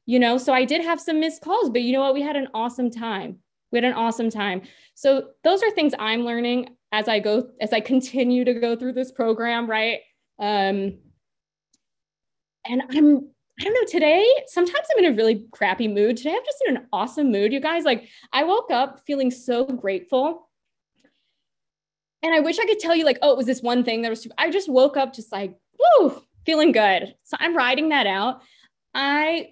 you 0.05 0.19
know, 0.19 0.38
so 0.38 0.53
I 0.53 0.65
did 0.65 0.84
have 0.84 1.01
some 1.01 1.19
missed 1.19 1.41
calls, 1.41 1.71
but 1.71 1.81
you 1.81 1.93
know 1.93 2.01
what? 2.01 2.13
We 2.13 2.21
had 2.21 2.36
an 2.36 2.49
awesome 2.53 2.91
time. 2.91 3.39
We 3.71 3.77
had 3.77 3.86
an 3.86 3.93
awesome 3.93 4.29
time. 4.29 4.63
So 4.93 5.29
those 5.43 5.63
are 5.63 5.71
things 5.71 5.93
I'm 5.97 6.23
learning 6.23 6.75
as 6.91 7.07
I 7.07 7.19
go, 7.19 7.49
as 7.60 7.73
I 7.73 7.79
continue 7.79 8.45
to 8.45 8.53
go 8.53 8.75
through 8.75 8.93
this 8.93 9.12
program, 9.12 9.67
right? 9.67 9.99
Um, 10.38 10.99
and 12.65 12.84
I'm 12.91 13.29
I 13.62 13.63
don't 13.63 13.74
know, 13.76 13.86
today, 13.86 14.26
sometimes 14.47 14.88
I'm 14.91 15.06
in 15.06 15.13
a 15.13 15.15
really 15.15 15.45
crappy 15.52 15.88
mood. 15.88 16.17
Today, 16.17 16.32
I'm 16.32 16.43
just 16.43 16.63
in 16.67 16.78
an 16.78 16.88
awesome 16.91 17.32
mood. 17.32 17.54
You 17.54 17.60
guys, 17.60 17.84
like, 17.84 18.10
I 18.34 18.43
woke 18.43 18.71
up 18.71 19.02
feeling 19.06 19.30
so 19.30 19.65
grateful. 19.65 20.50
And 22.24 22.34
I 22.34 22.39
wish 22.39 22.58
I 22.58 22.65
could 22.65 22.80
tell 22.80 22.95
you, 22.95 23.06
like, 23.06 23.19
oh, 23.21 23.32
it 23.32 23.38
was 23.38 23.45
this 23.45 23.62
one 23.62 23.84
thing 23.84 24.02
that 24.02 24.10
was, 24.10 24.28
I 24.36 24.50
just 24.50 24.67
woke 24.67 24.97
up 24.97 25.13
just 25.13 25.32
like, 25.32 25.56
woo, 26.00 26.24
feeling 26.43 26.71
good. 26.71 27.13
So 27.21 27.38
I'm 27.39 27.56
writing 27.56 27.89
that 27.89 28.08
out. 28.08 28.41
I 28.95 29.50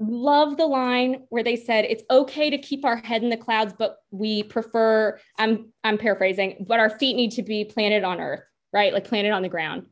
love 0.00 0.56
the 0.56 0.66
line 0.66 1.24
where 1.28 1.44
they 1.44 1.56
said 1.56 1.84
it's 1.84 2.04
okay 2.10 2.48
to 2.48 2.56
keep 2.56 2.86
our 2.86 2.96
head 2.96 3.22
in 3.22 3.28
the 3.28 3.36
clouds, 3.36 3.74
but 3.78 3.98
we 4.12 4.44
prefer, 4.44 5.18
I'm, 5.38 5.74
I'm 5.84 5.98
paraphrasing, 5.98 6.64
but 6.66 6.80
our 6.80 6.88
feet 6.88 7.16
need 7.16 7.32
to 7.32 7.42
be 7.42 7.66
planted 7.66 8.02
on 8.02 8.18
earth, 8.18 8.44
right? 8.72 8.94
Like 8.94 9.04
planted 9.04 9.32
on 9.32 9.42
the 9.42 9.50
ground. 9.50 9.88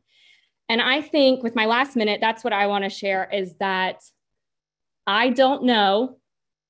And 0.73 0.81
I 0.81 1.03
think 1.03 1.43
with 1.43 1.53
my 1.53 1.67
last 1.67 1.95
minute, 1.95 2.19
that's 2.19 2.43
what 2.43 2.51
I 2.51 2.65
want 2.65 2.83
to 2.83 2.89
share 2.89 3.29
is 3.31 3.53
that 3.59 4.01
I 5.05 5.29
don't 5.29 5.65
know 5.65 6.17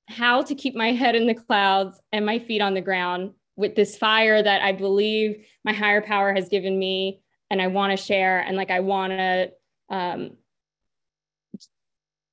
how 0.09 0.41
to 0.41 0.55
keep 0.55 0.75
my 0.75 0.91
head 0.91 1.15
in 1.15 1.25
the 1.25 1.33
clouds 1.33 2.01
and 2.11 2.25
my 2.25 2.39
feet 2.39 2.61
on 2.61 2.73
the 2.73 2.81
ground 2.81 3.31
with 3.55 3.75
this 3.75 3.95
fire 3.95 4.43
that 4.43 4.61
I 4.61 4.73
believe 4.73 5.45
my 5.63 5.71
higher 5.71 6.01
power 6.01 6.33
has 6.33 6.49
given 6.49 6.77
me 6.77 7.21
and 7.49 7.61
I 7.61 7.67
want 7.67 7.97
to 7.97 8.05
share 8.05 8.41
and 8.41 8.57
like 8.57 8.71
I 8.71 8.81
want 8.81 9.13
to 9.13 9.51
um, 9.89 10.31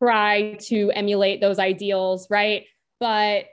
try 0.03 0.55
to 0.63 0.91
emulate 0.91 1.41
those 1.41 1.61
ideals, 1.61 2.27
right? 2.29 2.65
But 2.99 3.45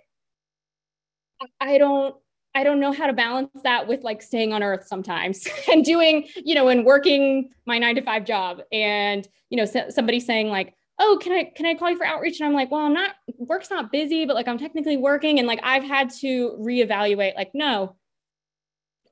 I 1.62 1.78
don't 1.78 2.16
I 2.58 2.64
don't 2.64 2.80
know 2.80 2.92
how 2.92 3.06
to 3.06 3.14
balance 3.14 3.52
that 3.64 3.88
with 3.88 4.04
like 4.04 4.20
staying 4.20 4.52
on 4.52 4.64
earth 4.64 4.88
sometimes 4.88 5.48
and 5.72 5.86
doing, 5.86 6.28
you 6.44 6.56
know, 6.56 6.70
and 6.70 6.84
working 6.84 7.52
my 7.68 7.78
9 7.78 7.96
to 7.96 8.02
5 8.02 8.26
job 8.26 8.62
and, 8.72 9.28
you 9.52 9.58
know, 9.58 9.66
somebody 9.90 10.20
saying 10.20 10.50
like, 10.50 10.74
"Oh, 10.98 11.20
can 11.22 11.34
I 11.34 11.52
can 11.56 11.68
I 11.68 11.76
call 11.76 11.92
you 11.92 11.98
for 11.98 12.06
outreach?" 12.06 12.40
and 12.40 12.48
I'm 12.48 12.56
like, 12.56 12.72
"Well, 12.72 12.82
I'm 12.82 12.96
not 12.96 13.12
work's 13.38 13.70
not 13.70 13.92
busy, 13.92 14.26
but 14.26 14.36
like 14.36 14.48
I'm 14.48 14.58
technically 14.58 14.98
working." 14.98 15.38
And 15.38 15.48
like 15.48 15.60
I've 15.62 15.84
had 15.84 16.10
to 16.22 16.58
reevaluate 16.60 17.36
like, 17.36 17.52
"No, 17.54 17.96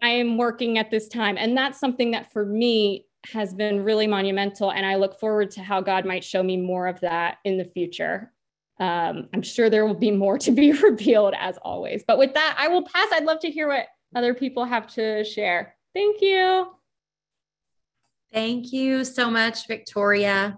I 0.01 0.09
am 0.09 0.37
working 0.37 0.79
at 0.79 0.89
this 0.89 1.07
time." 1.07 1.37
And 1.37 1.55
that's 1.55 1.79
something 1.79 2.11
that 2.11 2.33
for 2.33 2.47
me 2.47 3.05
has 3.31 3.53
been 3.53 3.83
really 3.83 4.07
monumental 4.07 4.71
and 4.71 4.85
I 4.85 4.95
look 4.95 5.19
forward 5.19 5.51
to 5.51 5.63
how 5.63 5.81
God 5.81 6.05
might 6.05 6.23
show 6.23 6.43
me 6.43 6.57
more 6.57 6.87
of 6.87 6.99
that 7.01 7.37
in 7.43 7.57
the 7.57 7.65
future 7.65 8.31
um, 8.79 9.29
I'm 9.33 9.41
sure 9.41 9.69
there 9.69 9.85
will 9.85 9.93
be 9.93 10.11
more 10.11 10.37
to 10.39 10.51
be 10.51 10.71
revealed 10.81 11.33
as 11.39 11.57
always. 11.57 12.03
But 12.07 12.17
with 12.17 12.33
that, 12.33 12.55
I 12.57 12.67
will 12.67 12.83
pass. 12.83 13.09
I'd 13.11 13.25
love 13.25 13.39
to 13.41 13.51
hear 13.51 13.67
what 13.67 13.87
other 14.15 14.33
people 14.33 14.65
have 14.65 14.87
to 14.95 15.23
share. 15.23 15.75
Thank 15.93 16.21
you. 16.21 16.67
Thank 18.33 18.73
you 18.73 19.05
so 19.05 19.31
much, 19.31 19.67
Victoria. 19.67 20.57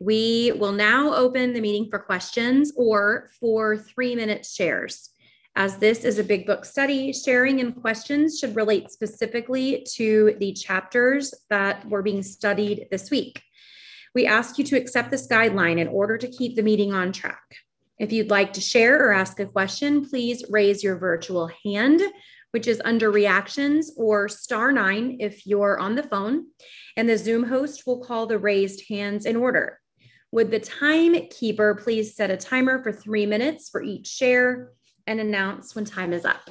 We 0.00 0.52
will 0.56 0.72
now 0.72 1.14
open 1.14 1.52
the 1.52 1.60
meeting 1.60 1.90
for 1.90 1.98
questions 1.98 2.72
or 2.76 3.30
for 3.40 3.76
three 3.76 4.14
minute 4.14 4.46
shares. 4.46 5.10
As 5.56 5.76
this 5.78 6.04
is 6.04 6.18
a 6.18 6.24
big 6.24 6.46
book 6.46 6.64
study, 6.64 7.12
sharing 7.12 7.60
and 7.60 7.74
questions 7.74 8.38
should 8.38 8.54
relate 8.54 8.90
specifically 8.90 9.84
to 9.96 10.36
the 10.38 10.52
chapters 10.52 11.34
that 11.50 11.84
were 11.88 12.02
being 12.02 12.22
studied 12.22 12.86
this 12.92 13.10
week. 13.10 13.42
We 14.18 14.26
ask 14.26 14.58
you 14.58 14.64
to 14.64 14.76
accept 14.76 15.12
this 15.12 15.28
guideline 15.28 15.78
in 15.78 15.86
order 15.86 16.18
to 16.18 16.26
keep 16.26 16.56
the 16.56 16.62
meeting 16.64 16.92
on 16.92 17.12
track. 17.12 17.54
If 18.00 18.10
you'd 18.10 18.30
like 18.30 18.52
to 18.54 18.60
share 18.60 18.98
or 18.98 19.12
ask 19.12 19.38
a 19.38 19.46
question, 19.46 20.04
please 20.04 20.44
raise 20.50 20.82
your 20.82 20.96
virtual 20.96 21.48
hand, 21.64 22.02
which 22.50 22.66
is 22.66 22.82
under 22.84 23.12
reactions, 23.12 23.92
or 23.96 24.28
star 24.28 24.72
nine 24.72 25.18
if 25.20 25.46
you're 25.46 25.78
on 25.78 25.94
the 25.94 26.02
phone, 26.02 26.46
and 26.96 27.08
the 27.08 27.16
Zoom 27.16 27.44
host 27.44 27.84
will 27.86 28.04
call 28.04 28.26
the 28.26 28.40
raised 28.40 28.88
hands 28.88 29.24
in 29.24 29.36
order. 29.36 29.78
Would 30.32 30.50
the 30.50 30.58
timekeeper 30.58 31.76
please 31.76 32.16
set 32.16 32.32
a 32.32 32.36
timer 32.36 32.82
for 32.82 32.90
three 32.90 33.24
minutes 33.24 33.68
for 33.68 33.84
each 33.84 34.08
share 34.08 34.72
and 35.06 35.20
announce 35.20 35.76
when 35.76 35.84
time 35.84 36.12
is 36.12 36.24
up? 36.24 36.50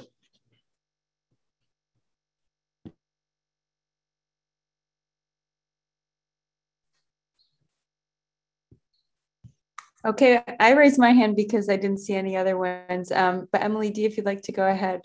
Okay, 10.04 10.40
I 10.60 10.72
raised 10.74 10.98
my 10.98 11.10
hand 11.10 11.34
because 11.34 11.68
I 11.68 11.76
didn't 11.76 11.98
see 11.98 12.14
any 12.14 12.36
other 12.36 12.56
ones. 12.56 13.10
Um, 13.10 13.48
but 13.50 13.62
Emily 13.62 13.90
D, 13.90 14.04
if 14.04 14.16
you'd 14.16 14.26
like 14.26 14.42
to 14.42 14.52
go 14.52 14.66
ahead. 14.66 15.02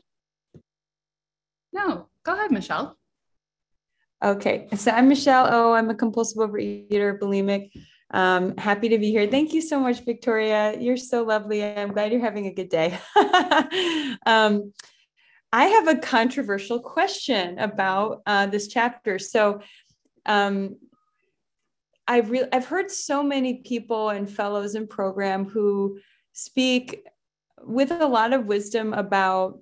No, 1.72 2.08
go 2.24 2.34
ahead, 2.34 2.52
Michelle. 2.52 2.98
Okay, 4.24 4.68
so 4.76 4.92
I'm 4.92 5.10
Michelle 5.10 5.48
Oh, 5.52 5.74
I'm 5.74 5.90
a 5.90 5.96
compulsive 5.96 6.38
overeater, 6.38 7.20
bulimic. 7.20 7.72
Um, 8.12 8.56
happy 8.58 8.90
to 8.90 9.00
be 9.00 9.10
here. 9.10 9.28
Thank 9.28 9.54
you 9.54 9.62
so 9.62 9.80
much, 9.80 10.06
Victoria. 10.06 10.80
You're 10.80 10.98
so 10.98 11.24
lovely. 11.24 11.64
I'm 11.64 11.92
glad 11.92 12.12
you're 12.12 12.22
having 12.22 12.46
a 12.46 12.54
good 12.54 12.70
day. 12.70 12.98
um, 14.26 14.72
I 15.52 15.66
have 15.66 15.88
a 15.88 15.98
controversial 15.98 16.80
question 16.80 17.58
about 17.58 18.22
uh, 18.28 18.46
this 18.46 18.68
chapter. 18.68 19.18
So, 19.18 19.62
um, 20.26 20.78
I've 22.08 22.30
re- 22.30 22.48
I've 22.52 22.66
heard 22.66 22.92
so 22.92 23.24
many 23.24 23.56
people 23.66 24.10
and 24.10 24.30
fellows 24.30 24.76
in 24.76 24.88
program 24.88 25.46
who 25.46 26.00
speak 26.34 27.06
with 27.62 27.92
a 27.92 28.08
lot 28.08 28.34
of 28.34 28.46
wisdom 28.46 28.94
about 28.94 29.60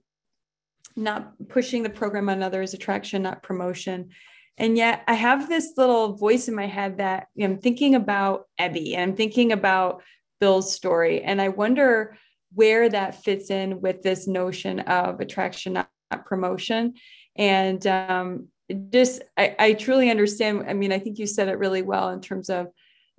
not 0.95 1.33
pushing 1.47 1.83
the 1.83 1.89
program 1.89 2.29
on 2.29 2.43
others, 2.43 2.73
attraction, 2.73 3.21
not 3.21 3.43
promotion. 3.43 4.09
And 4.57 4.77
yet 4.77 5.03
I 5.07 5.13
have 5.13 5.47
this 5.47 5.73
little 5.77 6.15
voice 6.15 6.47
in 6.47 6.55
my 6.55 6.67
head 6.67 6.97
that 6.97 7.27
you 7.35 7.47
know, 7.47 7.53
I'm 7.53 7.59
thinking 7.59 7.95
about 7.95 8.47
Ebby 8.59 8.93
and 8.93 9.11
I'm 9.11 9.15
thinking 9.15 9.51
about 9.51 10.03
Bill's 10.39 10.73
story. 10.73 11.21
And 11.21 11.41
I 11.41 11.49
wonder 11.49 12.17
where 12.53 12.89
that 12.89 13.23
fits 13.23 13.49
in 13.49 13.79
with 13.81 14.01
this 14.01 14.27
notion 14.27 14.81
of 14.81 15.19
attraction, 15.19 15.73
not, 15.73 15.89
promotion. 16.25 16.95
And 17.37 17.85
um, 17.87 18.49
just 18.73 19.21
I, 19.37 19.55
I 19.57 19.73
truly 19.73 20.09
understand 20.09 20.65
i 20.67 20.73
mean 20.73 20.91
i 20.91 20.99
think 20.99 21.19
you 21.19 21.27
said 21.27 21.47
it 21.47 21.57
really 21.57 21.81
well 21.81 22.09
in 22.09 22.21
terms 22.21 22.49
of 22.49 22.67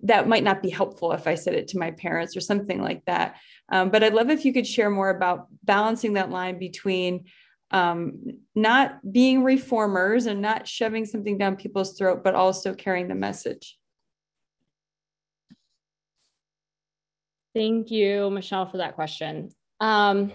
that 0.05 0.27
might 0.27 0.43
not 0.43 0.63
be 0.63 0.71
helpful 0.71 1.13
if 1.13 1.27
i 1.27 1.35
said 1.35 1.55
it 1.55 1.69
to 1.69 1.79
my 1.79 1.91
parents 1.93 2.37
or 2.37 2.41
something 2.41 2.83
like 2.83 3.05
that. 3.07 3.37
Um, 3.69 3.91
but 3.91 4.03
i'd 4.03 4.15
love 4.15 4.31
if 4.31 4.45
you 4.45 4.53
could 4.53 4.67
share 4.67 4.91
more 4.91 5.11
about 5.11 5.47
balancing 5.65 6.15
that 6.15 6.31
line 6.31 6.59
between 6.59 7.25
um, 7.71 8.25
not 8.55 9.01
being 9.11 9.43
reformers 9.43 10.27
and 10.27 10.43
not 10.43 10.69
shoving 10.69 11.07
something 11.07 11.39
down 11.39 11.57
people's 11.57 11.97
throat 11.97 12.23
but 12.23 12.35
also 12.35 12.75
carrying 12.75 13.09
the 13.09 13.15
message. 13.15 13.79
Thank 17.55 17.91
you 17.91 18.31
michelle 18.31 18.67
for 18.67 18.79
that 18.79 18.95
question. 18.95 19.51
Um, 19.81 20.33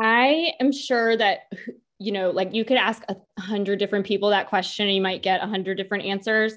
i 0.00 0.52
am 0.60 0.70
sure 0.72 1.16
that 1.16 1.50
you 1.98 2.12
know, 2.12 2.30
like 2.30 2.54
you 2.54 2.64
could 2.64 2.76
ask 2.76 3.02
a 3.08 3.16
hundred 3.40 3.78
different 3.78 4.06
people 4.06 4.30
that 4.30 4.48
question 4.48 4.86
and 4.86 4.94
you 4.94 5.02
might 5.02 5.22
get 5.22 5.42
a 5.42 5.46
hundred 5.46 5.76
different 5.76 6.04
answers. 6.04 6.54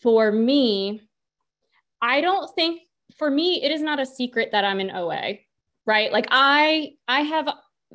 For 0.00 0.32
me, 0.32 1.02
I 2.00 2.20
don't 2.20 2.52
think 2.54 2.82
for 3.16 3.30
me, 3.30 3.62
it 3.62 3.70
is 3.70 3.82
not 3.82 4.00
a 4.00 4.06
secret 4.06 4.50
that 4.52 4.64
I'm 4.64 4.80
in 4.80 4.90
OA, 4.90 5.34
right? 5.86 6.12
Like 6.12 6.26
I, 6.30 6.92
I 7.06 7.20
have, 7.20 7.48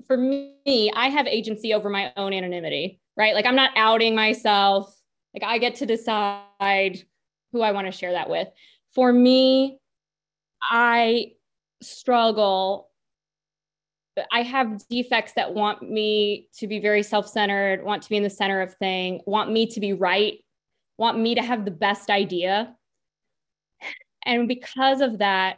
for 0.05 0.15
me, 0.15 0.91
I 0.95 1.09
have 1.09 1.27
agency 1.27 1.73
over 1.73 1.89
my 1.89 2.13
own 2.15 2.33
anonymity, 2.33 3.01
right? 3.15 3.33
Like 3.33 3.45
I'm 3.45 3.55
not 3.55 3.71
outing 3.75 4.15
myself. 4.15 4.95
Like 5.33 5.43
I 5.43 5.57
get 5.57 5.75
to 5.75 5.85
decide 5.85 7.03
who 7.51 7.61
I 7.61 7.71
want 7.71 7.87
to 7.87 7.91
share 7.91 8.11
that 8.11 8.29
with. 8.29 8.47
For 8.93 9.11
me, 9.11 9.79
I 10.61 11.33
struggle 11.81 12.86
I 14.31 14.41
have 14.43 14.87
defects 14.89 15.33
that 15.33 15.53
want 15.53 15.81
me 15.81 16.49
to 16.57 16.67
be 16.67 16.79
very 16.79 17.03
self 17.03 17.27
centered, 17.27 17.83
want 17.83 18.03
to 18.03 18.09
be 18.09 18.17
in 18.17 18.23
the 18.23 18.29
center 18.29 18.61
of 18.61 18.73
thing, 18.75 19.21
want 19.25 19.51
me 19.51 19.67
to 19.67 19.79
be 19.79 19.93
right, 19.93 20.43
want 20.97 21.19
me 21.19 21.35
to 21.35 21.41
have 21.41 21.65
the 21.65 21.71
best 21.71 22.09
idea. 22.09 22.75
And 24.25 24.47
because 24.47 25.01
of 25.01 25.19
that, 25.19 25.57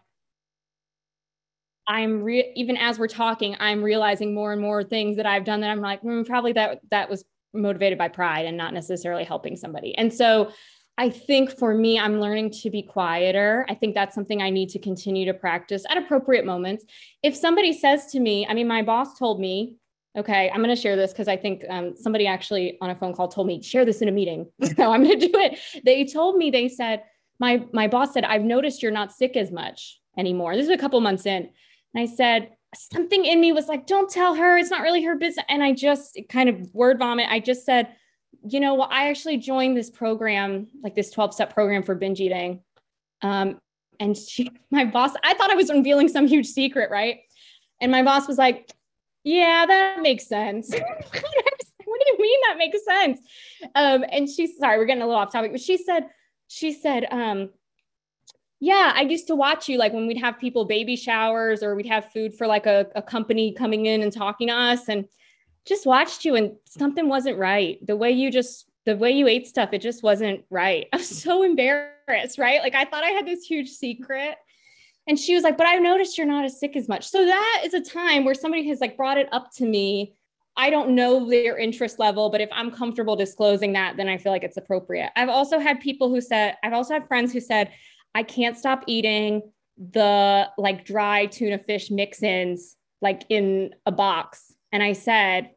I'm 1.87 2.21
re- 2.21 2.53
even 2.55 2.77
as 2.77 2.99
we're 2.99 3.07
talking, 3.07 3.55
I'm 3.59 3.81
realizing 3.81 4.33
more 4.33 4.53
and 4.53 4.61
more 4.61 4.83
things 4.83 5.17
that 5.17 5.25
I've 5.25 5.43
done 5.43 5.61
that 5.61 5.71
I'm 5.71 5.81
like, 5.81 6.03
mm, 6.03 6.25
probably 6.25 6.53
that 6.53 6.81
that 6.91 7.09
was 7.09 7.25
motivated 7.51 7.97
by 7.97 8.09
pride 8.09 8.45
and 8.45 8.55
not 8.55 8.73
necessarily 8.75 9.23
helping 9.23 9.55
somebody. 9.55 9.97
And 9.97 10.13
so 10.13 10.51
I 10.99 11.09
think 11.09 11.57
for 11.57 11.73
me, 11.73 11.97
I'm 11.97 12.19
learning 12.19 12.51
to 12.61 12.69
be 12.69 12.81
quieter. 12.83 13.65
I 13.69 13.73
think 13.73 13.95
that's 13.95 14.13
something 14.13 14.41
I 14.41 14.49
need 14.49 14.67
to 14.71 14.79
continue 14.79 15.25
to 15.27 15.33
practice 15.33 15.85
at 15.89 15.97
appropriate 15.97 16.45
moments. 16.45 16.83
If 17.23 17.37
somebody 17.37 17.71
says 17.71 18.07
to 18.07 18.19
me, 18.19 18.45
I 18.45 18.53
mean, 18.53 18.67
my 18.67 18.81
boss 18.81 19.17
told 19.17 19.39
me, 19.39 19.77
okay, 20.17 20.49
I'm 20.49 20.61
going 20.61 20.75
to 20.75 20.81
share 20.81 20.97
this 20.97 21.13
because 21.13 21.29
I 21.29 21.37
think 21.37 21.63
um, 21.69 21.95
somebody 21.95 22.27
actually 22.27 22.77
on 22.81 22.89
a 22.89 22.95
phone 22.95 23.13
call 23.13 23.29
told 23.29 23.47
me, 23.47 23.61
share 23.61 23.85
this 23.85 24.01
in 24.01 24.09
a 24.09 24.11
meeting. 24.11 24.51
so 24.75 24.91
I'm 24.91 25.05
going 25.05 25.17
to 25.17 25.27
do 25.27 25.39
it. 25.39 25.57
They 25.85 26.03
told 26.03 26.35
me, 26.35 26.51
they 26.51 26.67
said, 26.67 27.03
my, 27.39 27.65
my 27.71 27.87
boss 27.87 28.11
said, 28.11 28.25
I've 28.25 28.43
noticed 28.43 28.83
you're 28.83 28.91
not 28.91 29.13
sick 29.13 29.37
as 29.37 29.53
much 29.53 30.01
anymore. 30.17 30.57
This 30.57 30.65
is 30.65 30.71
a 30.71 30.77
couple 30.77 30.99
months 30.99 31.25
in. 31.25 31.49
And 31.93 32.03
I 32.03 32.13
said, 32.13 32.49
something 32.75 33.23
in 33.23 33.39
me 33.39 33.53
was 33.53 33.67
like, 33.67 33.87
don't 33.87 34.09
tell 34.09 34.35
her. 34.35 34.57
It's 34.57 34.69
not 34.69 34.81
really 34.81 35.03
her 35.05 35.15
business. 35.15 35.45
And 35.47 35.63
I 35.63 35.71
just 35.71 36.19
kind 36.27 36.49
of 36.49 36.73
word 36.73 36.99
vomit. 36.99 37.27
I 37.29 37.39
just 37.39 37.65
said, 37.65 37.95
you 38.47 38.59
know, 38.59 38.81
I 38.81 39.09
actually 39.09 39.37
joined 39.37 39.75
this 39.75 39.89
program, 39.89 40.67
like 40.83 40.95
this 40.95 41.11
12 41.11 41.33
step 41.33 41.53
program 41.53 41.83
for 41.83 41.95
binge 41.95 42.19
eating. 42.19 42.61
Um, 43.21 43.59
and 43.99 44.15
she, 44.15 44.51
my 44.71 44.85
boss, 44.85 45.11
I 45.23 45.33
thought 45.33 45.51
I 45.51 45.55
was 45.55 45.69
revealing 45.69 46.07
some 46.07 46.27
huge 46.27 46.47
secret, 46.47 46.89
right? 46.89 47.19
And 47.81 47.91
my 47.91 48.03
boss 48.03 48.27
was 48.27 48.37
like, 48.37 48.71
yeah, 49.23 49.65
that 49.65 50.01
makes 50.01 50.27
sense. 50.27 50.69
what 50.73 52.01
do 52.01 52.11
you 52.11 52.17
mean 52.19 52.39
that 52.47 52.57
makes 52.57 52.83
sense? 52.85 53.19
Um, 53.75 54.05
and 54.09 54.29
she's 54.29 54.57
sorry, 54.57 54.77
we're 54.77 54.85
getting 54.85 55.03
a 55.03 55.05
little 55.05 55.21
off 55.21 55.31
topic, 55.31 55.51
but 55.51 55.61
she 55.61 55.77
said, 55.77 56.07
she 56.47 56.73
said, 56.73 57.05
um, 57.11 57.49
yeah, 58.59 58.91
I 58.93 59.01
used 59.01 59.27
to 59.27 59.35
watch 59.35 59.69
you 59.69 59.77
like 59.77 59.93
when 59.93 60.07
we'd 60.07 60.17
have 60.17 60.39
people 60.39 60.65
baby 60.65 60.95
showers 60.95 61.63
or 61.63 61.75
we'd 61.75 61.85
have 61.85 62.11
food 62.11 62.33
for 62.33 62.45
like 62.45 62.65
a, 62.65 62.87
a 62.95 63.01
company 63.01 63.53
coming 63.53 63.85
in 63.85 64.01
and 64.01 64.11
talking 64.11 64.49
to 64.49 64.53
us. 64.53 64.89
And 64.89 65.05
just 65.65 65.85
watched 65.85 66.25
you 66.25 66.35
and 66.35 66.53
something 66.65 67.07
wasn't 67.07 67.37
right. 67.37 67.85
The 67.85 67.95
way 67.95 68.11
you 68.11 68.31
just 68.31 68.65
the 68.85 68.95
way 68.95 69.11
you 69.11 69.27
ate 69.27 69.47
stuff, 69.47 69.69
it 69.73 69.81
just 69.81 70.03
wasn't 70.03 70.43
right. 70.49 70.87
I 70.93 70.97
was 70.97 71.21
so 71.21 71.43
embarrassed, 71.43 72.37
right? 72.37 72.61
Like 72.61 72.75
I 72.75 72.85
thought 72.85 73.03
I 73.03 73.09
had 73.09 73.27
this 73.27 73.43
huge 73.43 73.69
secret. 73.69 74.35
And 75.07 75.17
she 75.17 75.33
was 75.33 75.43
like, 75.43 75.57
but 75.57 75.65
I've 75.65 75.81
noticed 75.81 76.17
you're 76.17 76.27
not 76.27 76.45
as 76.45 76.59
sick 76.59 76.75
as 76.75 76.87
much. 76.87 77.07
So 77.07 77.25
that 77.25 77.61
is 77.65 77.73
a 77.73 77.81
time 77.81 78.25
where 78.25 78.35
somebody 78.35 78.67
has 78.67 78.79
like 78.79 78.95
brought 78.95 79.17
it 79.17 79.27
up 79.31 79.51
to 79.55 79.65
me. 79.65 80.13
I 80.55 80.69
don't 80.69 80.91
know 80.91 81.27
their 81.27 81.57
interest 81.57 81.99
level, 81.99 82.29
but 82.29 82.41
if 82.41 82.49
I'm 82.51 82.69
comfortable 82.69 83.15
disclosing 83.15 83.73
that, 83.73 83.97
then 83.97 84.07
I 84.07 84.17
feel 84.17 84.31
like 84.31 84.43
it's 84.43 84.57
appropriate. 84.57 85.11
I've 85.15 85.29
also 85.29 85.57
had 85.57 85.79
people 85.79 86.09
who 86.09 86.21
said, 86.21 86.57
I've 86.63 86.73
also 86.73 86.93
had 86.93 87.07
friends 87.07 87.33
who 87.33 87.39
said, 87.39 87.71
I 88.13 88.23
can't 88.23 88.57
stop 88.57 88.83
eating 88.85 89.41
the 89.77 90.49
like 90.57 90.85
dry 90.85 91.25
tuna 91.27 91.57
fish 91.59 91.89
mix-ins 91.89 92.75
like 93.01 93.23
in 93.29 93.73
a 93.85 93.91
box. 93.91 94.53
And 94.71 94.83
I 94.83 94.93
said, 94.93 95.51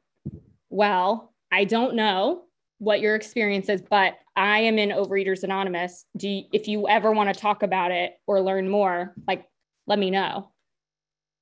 well, 0.71 1.33
I 1.51 1.65
don't 1.65 1.95
know 1.95 2.45
what 2.79 3.01
your 3.01 3.15
experience 3.15 3.69
is, 3.69 3.83
but 3.83 4.15
I 4.35 4.61
am 4.61 4.79
in 4.79 4.89
Overeaters 4.89 5.45
Anonymous. 5.45 6.07
Do 6.17 6.29
you, 6.29 6.45
if 6.53 6.67
you 6.67 6.89
ever 6.89 7.13
want 7.13 7.33
to 7.33 7.39
talk 7.39 7.63
about 7.63 7.91
it 7.91 8.15
or 8.27 8.41
learn 8.41 8.69
more, 8.69 9.15
like 9.29 9.47
let 9.87 9.99
me 9.99 10.11
know. 10.11 10.53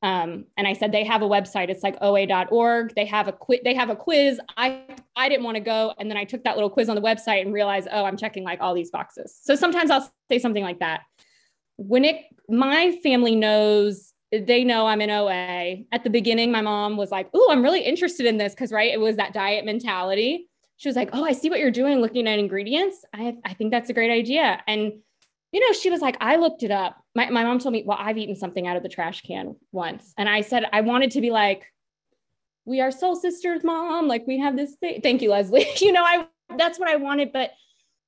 Um, 0.02 0.46
and 0.56 0.66
I 0.66 0.72
said 0.72 0.92
they 0.92 1.04
have 1.04 1.22
a 1.22 1.28
website. 1.28 1.68
It's 1.68 1.82
like 1.82 1.96
oa.org. 2.00 2.94
They 2.94 3.04
have 3.04 3.28
a 3.28 3.32
quiz. 3.32 3.60
They 3.64 3.74
have 3.74 3.90
a 3.90 3.96
quiz. 3.96 4.40
I 4.56 4.82
I 5.14 5.28
didn't 5.28 5.44
want 5.44 5.56
to 5.56 5.60
go, 5.60 5.94
and 5.98 6.10
then 6.10 6.16
I 6.16 6.24
took 6.24 6.42
that 6.44 6.56
little 6.56 6.70
quiz 6.70 6.88
on 6.88 6.96
the 6.96 7.02
website 7.02 7.42
and 7.42 7.52
realized, 7.52 7.86
oh, 7.92 8.04
I'm 8.04 8.16
checking 8.16 8.42
like 8.42 8.60
all 8.60 8.74
these 8.74 8.90
boxes. 8.90 9.38
So 9.42 9.54
sometimes 9.54 9.90
I'll 9.90 10.10
say 10.30 10.38
something 10.38 10.64
like 10.64 10.78
that. 10.78 11.02
When 11.76 12.04
it 12.04 12.24
my 12.48 12.98
family 13.02 13.36
knows 13.36 14.09
they 14.32 14.64
know 14.64 14.86
I'm 14.86 15.00
in 15.00 15.10
OA. 15.10 15.84
At 15.92 16.04
the 16.04 16.10
beginning, 16.10 16.52
my 16.52 16.60
mom 16.60 16.96
was 16.96 17.10
like, 17.10 17.28
"Oh, 17.34 17.48
I'm 17.50 17.62
really 17.62 17.80
interested 17.80 18.26
in 18.26 18.38
this 18.38 18.54
because 18.54 18.72
right, 18.72 18.92
it 18.92 19.00
was 19.00 19.16
that 19.16 19.32
diet 19.32 19.64
mentality." 19.64 20.48
She 20.76 20.88
was 20.88 20.96
like, 20.96 21.10
"Oh, 21.12 21.24
I 21.24 21.32
see 21.32 21.50
what 21.50 21.58
you're 21.58 21.70
doing, 21.70 22.00
looking 22.00 22.28
at 22.28 22.38
ingredients. 22.38 23.04
I 23.12 23.36
I 23.44 23.54
think 23.54 23.70
that's 23.70 23.90
a 23.90 23.94
great 23.94 24.10
idea." 24.10 24.62
And 24.66 24.92
you 25.52 25.60
know, 25.60 25.72
she 25.72 25.90
was 25.90 26.00
like, 26.00 26.16
I 26.20 26.36
looked 26.36 26.62
it 26.62 26.70
up. 26.70 27.02
My, 27.14 27.28
my 27.30 27.42
mom 27.42 27.58
told 27.58 27.72
me, 27.72 27.82
well, 27.84 27.98
I've 28.00 28.18
eaten 28.18 28.36
something 28.36 28.66
out 28.66 28.76
of 28.76 28.82
the 28.82 28.88
trash 28.88 29.22
can 29.22 29.56
once. 29.72 30.14
And 30.16 30.28
I 30.28 30.42
said, 30.42 30.64
I 30.72 30.80
wanted 30.82 31.10
to 31.12 31.20
be 31.20 31.30
like, 31.30 31.66
we 32.64 32.80
are 32.80 32.92
soul 32.92 33.16
sisters, 33.16 33.64
mom. 33.64 34.06
Like 34.06 34.26
we 34.26 34.38
have 34.38 34.56
this 34.56 34.76
thing. 34.76 35.00
Thank 35.00 35.22
you, 35.22 35.30
Leslie. 35.30 35.66
you 35.80 35.92
know, 35.92 36.04
I, 36.04 36.26
that's 36.56 36.78
what 36.78 36.88
I 36.88 36.96
wanted. 36.96 37.32
But 37.32 37.50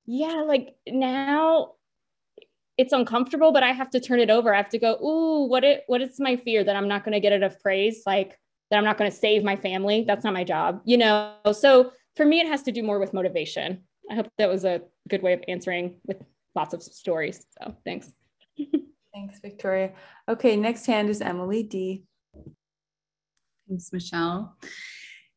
yeah, 0.06 0.44
like 0.46 0.74
now 0.86 1.72
it's 2.82 2.92
uncomfortable, 2.92 3.52
but 3.52 3.62
I 3.62 3.70
have 3.70 3.90
to 3.90 4.00
turn 4.00 4.18
it 4.18 4.28
over. 4.28 4.52
I 4.52 4.56
have 4.56 4.68
to 4.70 4.78
go, 4.78 4.94
ooh, 4.96 5.46
what 5.46 5.62
it, 5.62 5.84
what 5.86 6.02
is 6.02 6.18
my 6.18 6.36
fear 6.36 6.64
that 6.64 6.74
I'm 6.74 6.88
not 6.88 7.04
going 7.04 7.12
to 7.12 7.20
get 7.20 7.32
enough 7.32 7.60
praise? 7.60 8.02
Like 8.04 8.36
that 8.70 8.76
I'm 8.76 8.84
not 8.84 8.98
going 8.98 9.08
to 9.08 9.16
save 9.16 9.44
my 9.44 9.54
family. 9.54 10.04
That's 10.04 10.24
not 10.24 10.34
my 10.34 10.42
job, 10.42 10.82
you 10.84 10.96
know? 10.96 11.34
So 11.52 11.92
for 12.16 12.26
me, 12.26 12.40
it 12.40 12.48
has 12.48 12.64
to 12.64 12.72
do 12.72 12.82
more 12.82 12.98
with 12.98 13.14
motivation. 13.14 13.84
I 14.10 14.16
hope 14.16 14.26
that 14.36 14.48
was 14.48 14.64
a 14.64 14.82
good 15.08 15.22
way 15.22 15.32
of 15.32 15.44
answering 15.46 15.94
with 16.06 16.16
lots 16.56 16.74
of 16.74 16.82
stories. 16.82 17.46
So 17.56 17.76
thanks. 17.84 18.12
thanks, 19.14 19.38
Victoria. 19.40 19.92
Okay, 20.28 20.56
next 20.56 20.86
hand 20.86 21.08
is 21.08 21.20
Emily 21.20 21.62
D. 21.62 22.02
Thanks, 23.68 23.92
Michelle. 23.92 24.56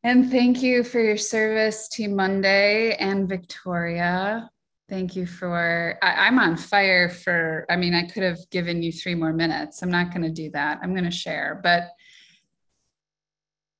And 0.02 0.30
thank 0.32 0.62
you 0.62 0.82
for 0.82 1.00
your 1.00 1.16
service, 1.16 1.88
Team 1.88 2.16
Monday 2.16 2.96
and 2.96 3.28
Victoria. 3.28 4.50
Thank 4.88 5.16
you 5.16 5.26
for, 5.26 5.98
I, 6.00 6.28
am 6.28 6.38
on 6.38 6.56
fire 6.56 7.08
for, 7.08 7.66
I 7.68 7.76
mean, 7.76 7.92
I 7.92 8.04
could 8.06 8.22
have 8.22 8.38
given 8.50 8.82
you 8.82 8.92
three 8.92 9.16
more 9.16 9.32
minutes. 9.32 9.82
I'm 9.82 9.90
not 9.90 10.10
going 10.10 10.22
to 10.22 10.30
do 10.30 10.50
that. 10.50 10.78
I'm 10.82 10.92
going 10.92 11.04
to 11.04 11.10
share. 11.10 11.60
But, 11.60 11.88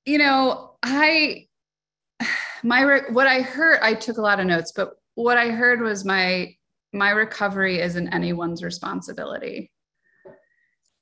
you 0.05 0.17
know, 0.17 0.75
I, 0.83 1.47
my, 2.63 3.01
what 3.11 3.27
I 3.27 3.41
heard, 3.41 3.79
I 3.81 3.93
took 3.93 4.17
a 4.17 4.21
lot 4.21 4.41
of 4.41 4.47
notes, 4.47 4.73
but 4.75 4.97
what 5.15 5.37
I 5.37 5.49
heard 5.49 5.81
was 5.81 6.05
my 6.05 6.55
my 6.93 7.09
recovery 7.09 7.81
isn't 7.81 8.13
anyone's 8.13 8.63
responsibility 8.63 9.71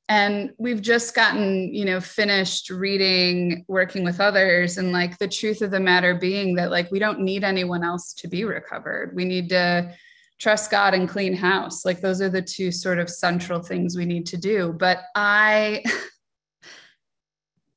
and 0.08 0.52
we've 0.58 0.82
just 0.82 1.16
gotten 1.16 1.74
you 1.74 1.86
know 1.86 2.00
finished 2.00 2.70
reading 2.70 3.66
working 3.68 4.04
with 4.04 4.20
others 4.20 4.78
and 4.78 4.92
like 4.92 5.18
the 5.18 5.28
truth 5.28 5.62
of 5.62 5.72
the 5.72 5.80
matter 5.80 6.14
being 6.14 6.56
that 6.56 6.72
like 6.72 6.92
we 6.92 7.00
don't 7.00 7.20
need 7.20 7.44
anyone 7.44 7.84
else 7.84 8.14
to 8.14 8.28
be 8.28 8.44
recovered 8.44 9.16
we 9.16 9.26
need 9.26 9.50
to 9.50 9.92
trust 10.40 10.70
god 10.70 10.94
and 10.94 11.10
clean 11.10 11.34
house 11.34 11.86
like 11.86 12.02
those 12.02 12.22
are 12.22 12.30
the 12.30 12.42
two 12.42 12.72
sort 12.72 13.00
of 13.00 13.10
central 13.10 13.62
things 13.62 13.98
we 13.98 14.06
need 14.06 14.26
to 14.26 14.38
do 14.38 14.74
but 14.78 15.00
i 15.16 15.84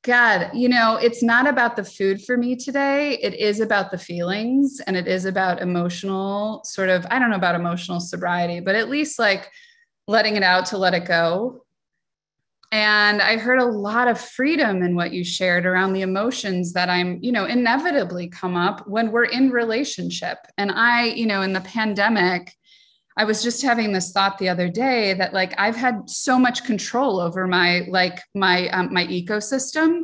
God, 0.03 0.51
you 0.53 0.69
know, 0.69 0.95
it's 0.95 1.21
not 1.21 1.45
about 1.45 1.75
the 1.75 1.83
food 1.83 2.23
for 2.23 2.37
me 2.37 2.55
today. 2.55 3.19
It 3.21 3.33
is 3.33 3.59
about 3.59 3.91
the 3.91 3.97
feelings 3.97 4.79
and 4.87 4.95
it 4.95 5.07
is 5.07 5.25
about 5.25 5.61
emotional 5.61 6.63
sort 6.63 6.87
of, 6.87 7.05
I 7.11 7.19
don't 7.19 7.29
know 7.29 7.35
about 7.35 7.55
emotional 7.55 7.99
sobriety, 7.99 8.61
but 8.61 8.75
at 8.75 8.89
least 8.89 9.19
like 9.19 9.51
letting 10.07 10.37
it 10.37 10.41
out 10.41 10.65
to 10.67 10.77
let 10.77 10.93
it 10.93 11.03
go. 11.03 11.65
And 12.71 13.19
I 13.21 13.37
heard 13.37 13.59
a 13.59 13.65
lot 13.65 14.07
of 14.07 14.21
freedom 14.21 14.83
in 14.83 14.95
what 14.95 15.11
you 15.11 15.23
shared 15.23 15.65
around 15.65 15.93
the 15.93 16.03
emotions 16.03 16.73
that 16.73 16.87
I'm, 16.87 17.17
you 17.21 17.31
know, 17.31 17.45
inevitably 17.45 18.27
come 18.27 18.55
up 18.55 18.87
when 18.87 19.11
we're 19.11 19.25
in 19.25 19.49
relationship. 19.49 20.37
And 20.57 20.71
I, 20.71 21.05
you 21.05 21.25
know, 21.25 21.41
in 21.41 21.53
the 21.53 21.61
pandemic, 21.61 22.55
I 23.17 23.25
was 23.25 23.41
just 23.41 23.63
having 23.63 23.91
this 23.91 24.11
thought 24.11 24.37
the 24.37 24.49
other 24.49 24.69
day 24.69 25.13
that 25.15 25.33
like 25.33 25.53
I've 25.57 25.75
had 25.75 26.09
so 26.09 26.37
much 26.37 26.63
control 26.63 27.19
over 27.19 27.47
my 27.47 27.85
like 27.89 28.21
my 28.35 28.69
um, 28.69 28.93
my 28.93 29.05
ecosystem. 29.07 30.03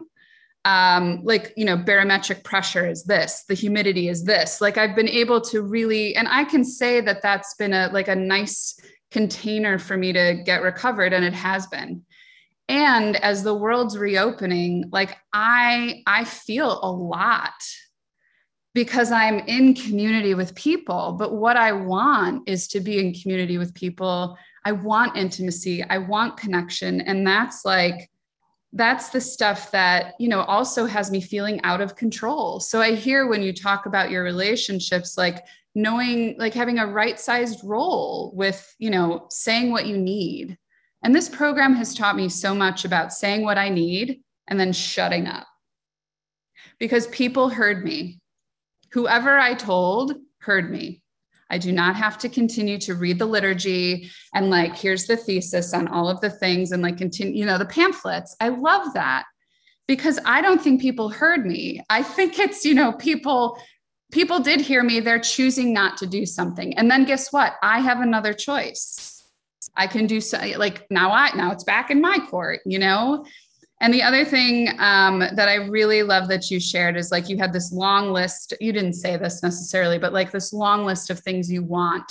Um, 0.66 1.22
like 1.24 1.54
you 1.56 1.64
know, 1.64 1.78
barometric 1.78 2.44
pressure 2.44 2.90
is 2.90 3.04
this, 3.04 3.44
the 3.48 3.54
humidity 3.54 4.10
is 4.10 4.24
this. 4.24 4.60
Like 4.60 4.80
I've 4.80 4.96
been 4.96 5.08
able 5.08 5.40
to 5.42 5.62
really, 5.62 6.16
and 6.16 6.28
I 6.28 6.44
can 6.44 6.66
say 6.66 7.02
that 7.02 7.22
that's 7.22 7.54
been 7.54 7.72
a 7.72 7.90
like 7.94 8.08
a 8.08 8.16
nice 8.16 8.76
container 9.12 9.78
for 9.78 9.96
me 9.96 10.12
to 10.12 10.42
get 10.44 10.64
recovered, 10.64 11.14
and 11.14 11.24
it 11.24 11.34
has 11.34 11.68
been. 11.68 12.04
And 12.68 13.16
as 13.18 13.44
the 13.44 13.54
world's 13.54 13.98
reopening, 13.98 14.90
like 14.92 15.18
I 15.34 16.02
I 16.08 16.24
feel 16.24 16.80
a 16.82 16.92
lot 16.92 17.54
because 18.76 19.10
I'm 19.10 19.40
in 19.40 19.74
community 19.74 20.34
with 20.34 20.54
people. 20.54 21.16
But 21.18 21.34
what 21.34 21.56
I 21.56 21.72
want 21.72 22.48
is 22.48 22.68
to 22.70 22.82
be 22.82 23.00
in 23.00 23.14
community 23.14 23.58
with 23.58 23.74
people. 23.74 24.38
I 24.66 24.74
want 24.74 25.16
intimacy, 25.16 25.82
I 25.84 26.00
want 26.00 26.38
connection. 26.38 27.00
And 27.02 27.26
that's 27.26 27.64
like, 27.64 28.12
that's 28.74 29.10
the 29.10 29.22
stuff 29.22 29.72
that, 29.72 30.16
you 30.20 30.28
know, 30.28 30.42
also 30.42 30.86
has 30.86 31.10
me 31.10 31.22
feeling 31.22 31.62
out 31.64 31.80
of 31.80 31.96
control. 31.96 32.60
So 32.60 32.82
I 32.82 32.96
hear 32.96 33.28
when 33.28 33.42
you 33.42 33.54
talk 33.54 33.86
about 33.86 34.12
your 34.12 34.24
relationships, 34.24 35.18
like 35.18 35.46
knowing, 35.76 36.36
like 36.38 36.54
having 36.54 36.80
a 36.80 36.88
right 36.88 37.18
sized 37.18 37.62
role 37.64 38.34
with, 38.36 38.76
you 38.78 38.90
know, 38.90 39.28
saying 39.30 39.72
what 39.72 39.86
you 39.86 39.98
need. 39.98 40.58
And 41.06 41.16
this 41.16 41.30
program 41.30 41.74
has 41.76 41.94
taught 41.94 42.18
me 42.18 42.28
so 42.28 42.54
much 42.54 42.84
about 42.84 43.14
saying 43.14 43.44
what 43.44 43.58
I 43.58 43.70
need 43.70 44.20
and 44.50 44.60
then 44.60 44.74
shutting 44.74 45.28
up 45.28 45.48
because 46.78 47.08
people 47.08 47.48
heard 47.48 47.86
me 47.86 48.20
Whoever 48.96 49.38
I 49.38 49.56
told 49.56 50.14
heard 50.40 50.72
me. 50.72 51.04
I 51.50 51.58
do 51.58 51.74
not 51.74 51.98
have 51.98 52.18
to 52.20 52.30
continue 52.30 52.78
to 52.78 52.96
read 52.96 53.20
the 53.20 53.26
liturgy 53.26 54.10
and 54.34 54.50
like, 54.50 54.74
here's 54.74 55.06
the 55.06 55.18
thesis 55.18 55.74
on 55.74 55.90
all 55.90 56.08
of 56.08 56.22
the 56.22 56.30
things 56.30 56.72
and 56.72 56.82
like 56.82 56.98
continue, 56.98 57.38
you 57.38 57.46
know, 57.46 57.58
the 57.58 57.66
pamphlets. 57.66 58.38
I 58.40 58.48
love 58.48 58.94
that 58.94 59.26
because 59.86 60.18
I 60.26 60.42
don't 60.42 60.62
think 60.62 60.80
people 60.80 61.10
heard 61.10 61.46
me. 61.46 61.84
I 61.90 62.04
think 62.04 62.40
it's, 62.40 62.64
you 62.64 62.74
know, 62.74 62.94
people 62.94 63.60
people 64.14 64.40
did 64.40 64.62
hear 64.62 64.82
me 64.82 65.02
they're 65.02 65.20
choosing 65.20 65.74
not 65.74 65.98
to 65.98 66.08
do 66.08 66.26
something 66.26 66.78
and 66.78 66.90
then 66.90 67.06
guess 67.06 67.34
what 67.34 67.56
i 67.64 67.80
have 67.80 68.02
another 68.02 68.34
choice 68.34 69.15
i 69.76 69.88
can 69.88 70.08
do 70.08 70.22
so 70.22 70.38
like 70.58 70.86
now 70.90 71.12
i 71.12 71.30
now 71.36 71.52
it's 71.52 71.64
back 71.64 71.90
in 71.90 72.02
my 72.02 72.18
court 72.30 72.60
you 72.66 72.80
know 72.80 73.26
and 73.82 73.94
the 73.94 74.04
other 74.04 74.24
thing 74.24 74.70
um, 74.80 75.20
that 75.20 75.50
I 75.50 75.56
really 75.56 76.02
love 76.02 76.28
that 76.30 76.50
you 76.50 76.60
shared 76.60 76.96
is 76.96 77.12
like 77.12 77.28
you 77.28 77.38
had 77.38 77.52
this 77.52 77.74
long 77.74 78.12
list. 78.12 78.54
You 78.62 78.72
didn't 78.72 78.94
say 78.94 79.18
this 79.18 79.44
necessarily, 79.44 80.00
but 80.00 80.14
like 80.14 80.32
this 80.32 80.54
long 80.54 80.86
list 80.86 81.10
of 81.10 81.20
things 81.20 81.52
you 81.52 81.62
want, 81.62 82.10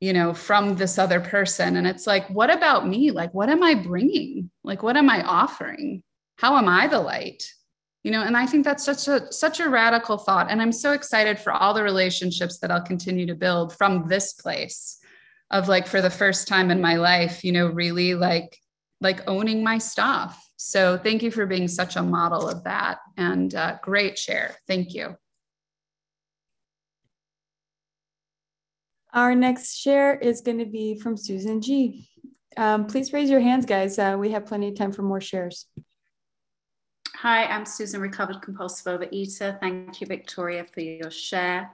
you 0.00 0.12
know, 0.12 0.32
from 0.32 0.74
this 0.74 0.98
other 0.98 1.20
person. 1.20 1.76
And 1.76 1.86
it's 1.86 2.06
like, 2.06 2.26
what 2.30 2.50
about 2.52 2.88
me? 2.88 3.10
Like, 3.10 3.34
what 3.34 3.50
am 3.50 3.62
I 3.62 3.74
bringing? 3.74 4.50
Like, 4.64 4.82
what 4.82 4.96
am 4.96 5.10
I 5.10 5.22
offering? 5.22 6.02
How 6.38 6.56
am 6.56 6.68
I 6.68 6.86
the 6.86 7.00
light? 7.00 7.52
You 8.02 8.10
know, 8.12 8.22
and 8.22 8.36
I 8.36 8.46
think 8.46 8.64
that's 8.64 8.84
such 8.84 9.08
a 9.08 9.30
such 9.32 9.60
a 9.60 9.68
radical 9.68 10.16
thought. 10.16 10.50
And 10.50 10.62
I'm 10.62 10.72
so 10.72 10.92
excited 10.92 11.38
for 11.38 11.52
all 11.52 11.74
the 11.74 11.82
relationships 11.82 12.58
that 12.58 12.70
I'll 12.70 12.80
continue 12.80 13.26
to 13.26 13.34
build 13.34 13.76
from 13.76 14.08
this 14.08 14.32
place 14.32 14.98
of 15.50 15.68
like 15.68 15.86
for 15.86 16.00
the 16.00 16.10
first 16.10 16.48
time 16.48 16.70
in 16.70 16.80
my 16.80 16.96
life, 16.96 17.44
you 17.44 17.52
know, 17.52 17.66
really 17.66 18.14
like 18.14 18.58
like 19.00 19.28
owning 19.28 19.62
my 19.62 19.78
stuff 19.78 20.46
so 20.56 20.96
thank 20.96 21.22
you 21.22 21.30
for 21.30 21.46
being 21.46 21.68
such 21.68 21.96
a 21.96 22.02
model 22.02 22.48
of 22.48 22.64
that 22.64 22.98
and 23.16 23.54
uh, 23.54 23.76
great 23.82 24.18
share. 24.18 24.56
Thank 24.66 24.94
you. 24.94 25.16
Our 29.12 29.34
next 29.34 29.76
share 29.76 30.14
is 30.18 30.40
going 30.40 30.58
to 30.58 30.66
be 30.66 30.98
from 30.98 31.16
Susan 31.16 31.60
G. 31.60 32.08
Um, 32.56 32.86
please 32.86 33.12
raise 33.12 33.30
your 33.30 33.40
hands, 33.40 33.66
guys. 33.66 33.98
Uh, 33.98 34.16
we 34.18 34.30
have 34.30 34.46
plenty 34.46 34.68
of 34.68 34.76
time 34.76 34.92
for 34.92 35.02
more 35.02 35.20
shares. 35.20 35.66
Hi, 37.16 37.44
I'm 37.46 37.64
Susan, 37.64 38.00
recovered 38.00 38.42
compulsive 38.42 39.00
overeater. 39.00 39.58
Thank 39.60 40.00
you, 40.00 40.06
Victoria, 40.06 40.64
for 40.72 40.80
your 40.80 41.10
share. 41.10 41.70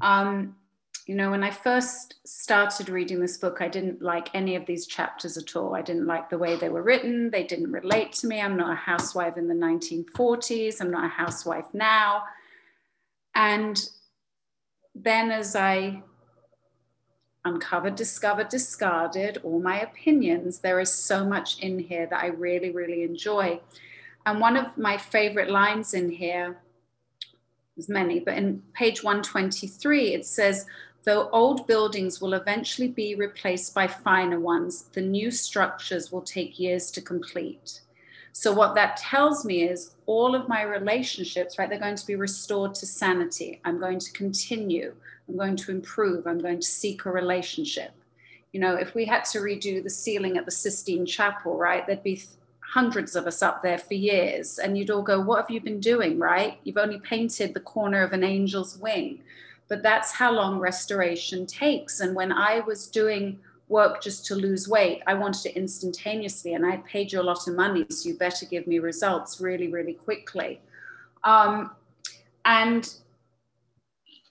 Um, 0.00 0.56
you 1.06 1.14
know, 1.14 1.30
when 1.30 1.44
I 1.44 1.52
first 1.52 2.16
started 2.24 2.88
reading 2.88 3.20
this 3.20 3.38
book, 3.38 3.58
I 3.60 3.68
didn't 3.68 4.02
like 4.02 4.28
any 4.34 4.56
of 4.56 4.66
these 4.66 4.88
chapters 4.88 5.36
at 5.36 5.54
all. 5.54 5.76
I 5.76 5.82
didn't 5.82 6.06
like 6.06 6.28
the 6.28 6.38
way 6.38 6.56
they 6.56 6.68
were 6.68 6.82
written. 6.82 7.30
They 7.30 7.44
didn't 7.44 7.70
relate 7.70 8.12
to 8.14 8.26
me. 8.26 8.40
I'm 8.40 8.56
not 8.56 8.72
a 8.72 8.76
housewife 8.76 9.36
in 9.36 9.46
the 9.46 9.54
1940s. 9.54 10.80
I'm 10.80 10.90
not 10.90 11.04
a 11.04 11.08
housewife 11.08 11.66
now. 11.72 12.24
And 13.36 13.88
then 14.96 15.30
as 15.30 15.54
I 15.54 16.02
uncovered, 17.44 17.94
discovered, 17.94 18.48
discarded 18.48 19.38
all 19.44 19.60
my 19.60 19.80
opinions, 19.80 20.58
there 20.58 20.80
is 20.80 20.92
so 20.92 21.24
much 21.24 21.60
in 21.60 21.78
here 21.78 22.08
that 22.10 22.20
I 22.20 22.28
really, 22.28 22.72
really 22.72 23.04
enjoy. 23.04 23.60
And 24.24 24.40
one 24.40 24.56
of 24.56 24.76
my 24.76 24.96
favorite 24.96 25.50
lines 25.50 25.94
in 25.94 26.10
here, 26.10 26.58
there's 27.76 27.88
many, 27.88 28.18
but 28.18 28.34
in 28.34 28.62
page 28.72 29.04
123, 29.04 30.14
it 30.14 30.26
says, 30.26 30.66
Though 31.06 31.30
old 31.30 31.68
buildings 31.68 32.20
will 32.20 32.34
eventually 32.34 32.88
be 32.88 33.14
replaced 33.14 33.72
by 33.72 33.86
finer 33.86 34.40
ones, 34.40 34.86
the 34.92 35.00
new 35.00 35.30
structures 35.30 36.10
will 36.10 36.20
take 36.20 36.58
years 36.58 36.90
to 36.90 37.00
complete. 37.00 37.80
So, 38.32 38.52
what 38.52 38.74
that 38.74 38.96
tells 38.96 39.44
me 39.44 39.62
is 39.62 39.92
all 40.06 40.34
of 40.34 40.48
my 40.48 40.62
relationships, 40.62 41.60
right, 41.60 41.70
they're 41.70 41.78
going 41.78 41.94
to 41.94 42.06
be 42.06 42.16
restored 42.16 42.74
to 42.74 42.86
sanity. 42.86 43.60
I'm 43.64 43.78
going 43.78 44.00
to 44.00 44.12
continue. 44.14 44.96
I'm 45.28 45.36
going 45.36 45.54
to 45.54 45.70
improve. 45.70 46.26
I'm 46.26 46.40
going 46.40 46.58
to 46.58 46.66
seek 46.66 47.04
a 47.04 47.12
relationship. 47.12 47.92
You 48.52 48.58
know, 48.58 48.74
if 48.74 48.96
we 48.96 49.04
had 49.04 49.24
to 49.26 49.38
redo 49.38 49.84
the 49.84 49.90
ceiling 49.90 50.36
at 50.36 50.44
the 50.44 50.50
Sistine 50.50 51.06
Chapel, 51.06 51.56
right, 51.56 51.86
there'd 51.86 52.02
be 52.02 52.24
hundreds 52.58 53.14
of 53.14 53.28
us 53.28 53.42
up 53.42 53.62
there 53.62 53.78
for 53.78 53.94
years. 53.94 54.58
And 54.58 54.76
you'd 54.76 54.90
all 54.90 55.02
go, 55.02 55.20
What 55.20 55.42
have 55.42 55.50
you 55.52 55.60
been 55.60 55.78
doing, 55.78 56.18
right? 56.18 56.58
You've 56.64 56.78
only 56.78 56.98
painted 56.98 57.54
the 57.54 57.60
corner 57.60 58.02
of 58.02 58.12
an 58.12 58.24
angel's 58.24 58.76
wing 58.76 59.20
but 59.68 59.82
that's 59.82 60.12
how 60.12 60.32
long 60.32 60.58
restoration 60.58 61.46
takes. 61.46 62.00
And 62.00 62.14
when 62.14 62.32
I 62.32 62.60
was 62.60 62.86
doing 62.86 63.38
work 63.68 64.00
just 64.00 64.24
to 64.26 64.34
lose 64.34 64.68
weight, 64.68 65.02
I 65.06 65.14
wanted 65.14 65.46
it 65.46 65.56
instantaneously, 65.56 66.54
and 66.54 66.64
I 66.64 66.78
paid 66.78 67.12
you 67.12 67.20
a 67.20 67.22
lot 67.22 67.48
of 67.48 67.54
money, 67.54 67.84
so 67.90 68.08
you 68.08 68.16
better 68.16 68.46
give 68.46 68.66
me 68.66 68.78
results 68.78 69.40
really, 69.40 69.68
really 69.68 69.94
quickly. 69.94 70.60
Um, 71.24 71.72
and 72.44 72.88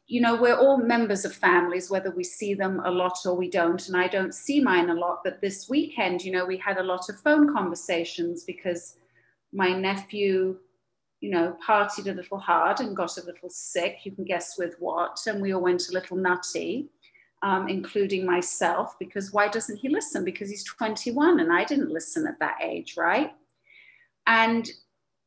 you 0.07 0.21
know, 0.21 0.35
we're 0.35 0.55
all 0.55 0.77
members 0.77 1.25
of 1.25 1.33
families, 1.33 1.89
whether 1.89 2.11
we 2.11 2.23
see 2.23 2.53
them 2.53 2.79
a 2.85 2.91
lot 2.91 3.17
or 3.25 3.33
we 3.33 3.49
don't. 3.49 3.87
And 3.87 3.97
I 3.97 4.07
don't 4.07 4.35
see 4.35 4.61
mine 4.61 4.89
a 4.91 4.93
lot. 4.93 5.21
But 5.23 5.41
this 5.41 5.67
weekend, 5.67 6.23
you 6.23 6.31
know, 6.31 6.45
we 6.45 6.57
had 6.57 6.77
a 6.77 6.83
lot 6.83 7.09
of 7.09 7.19
phone 7.19 7.51
conversations 7.51 8.43
because 8.43 8.97
my 9.51 9.73
nephew 9.73 10.57
you 11.21 11.29
know, 11.31 11.57
partied 11.65 12.07
a 12.07 12.13
little 12.13 12.37
hard 12.37 12.79
and 12.79 12.95
got 12.95 13.17
a 13.17 13.25
little 13.25 13.49
sick. 13.49 13.99
You 14.03 14.11
can 14.11 14.25
guess 14.25 14.57
with 14.57 14.75
what. 14.79 15.17
And 15.27 15.41
we 15.41 15.53
all 15.53 15.61
went 15.61 15.89
a 15.89 15.93
little 15.93 16.17
nutty, 16.17 16.89
um, 17.41 17.67
including 17.67 18.25
myself, 18.25 18.97
because 18.99 19.31
why 19.31 19.47
doesn't 19.47 19.77
he 19.77 19.89
listen? 19.89 20.25
Because 20.25 20.49
he's 20.49 20.63
21 20.63 21.39
and 21.39 21.51
I 21.51 21.63
didn't 21.63 21.91
listen 21.91 22.27
at 22.27 22.39
that 22.39 22.57
age, 22.61 22.95
right? 22.97 23.31
And 24.27 24.69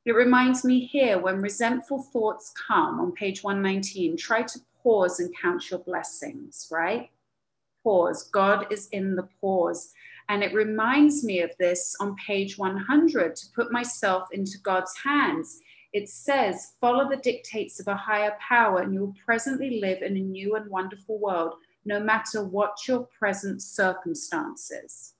it 0.05 0.13
reminds 0.13 0.65
me 0.65 0.87
here 0.87 1.19
when 1.19 1.41
resentful 1.41 2.03
thoughts 2.03 2.53
come 2.67 3.01
on 3.01 3.13
page 3.13 3.43
119, 3.43 4.17
try 4.17 4.43
to 4.43 4.61
pause 4.83 5.21
and 5.21 5.35
count 5.41 5.71
your 5.71 5.81
blessings, 5.81 6.69
right? 6.71 7.11
Pause. 7.85 8.25
God 8.31 8.67
is 8.71 8.89
in 8.89 9.17
the 9.17 9.29
pause. 9.41 9.93
And 10.29 10.43
it 10.43 10.55
reminds 10.55 11.25
me 11.25 11.41
of 11.41 11.51
this 11.59 11.97
on 12.01 12.17
page 12.27 12.59
100 12.59 13.35
to 13.37 13.47
put 13.55 13.73
myself 13.73 14.29
into 14.33 14.59
God's 14.59 14.95
hands 15.03 15.61
it 15.93 16.09
says, 16.09 16.73
follow 16.81 17.09
the 17.09 17.17
dictates 17.17 17.81
of 17.81 17.89
a 17.89 17.97
higher 17.97 18.37
power, 18.41 18.81
and 18.81 18.93
you 18.93 19.01
will 19.01 19.15
presently 19.25 19.81
live 19.81 20.03
in 20.03 20.17
a 20.17 20.21
new 20.21 20.57
and 20.57 20.71
wonderful 20.71 21.19
world, 21.19 21.55
no 21.85 21.99
matter 21.99 22.45
what 22.45 22.87
your 22.87 23.09
present 23.19 23.63
circumstances. 23.63 25.15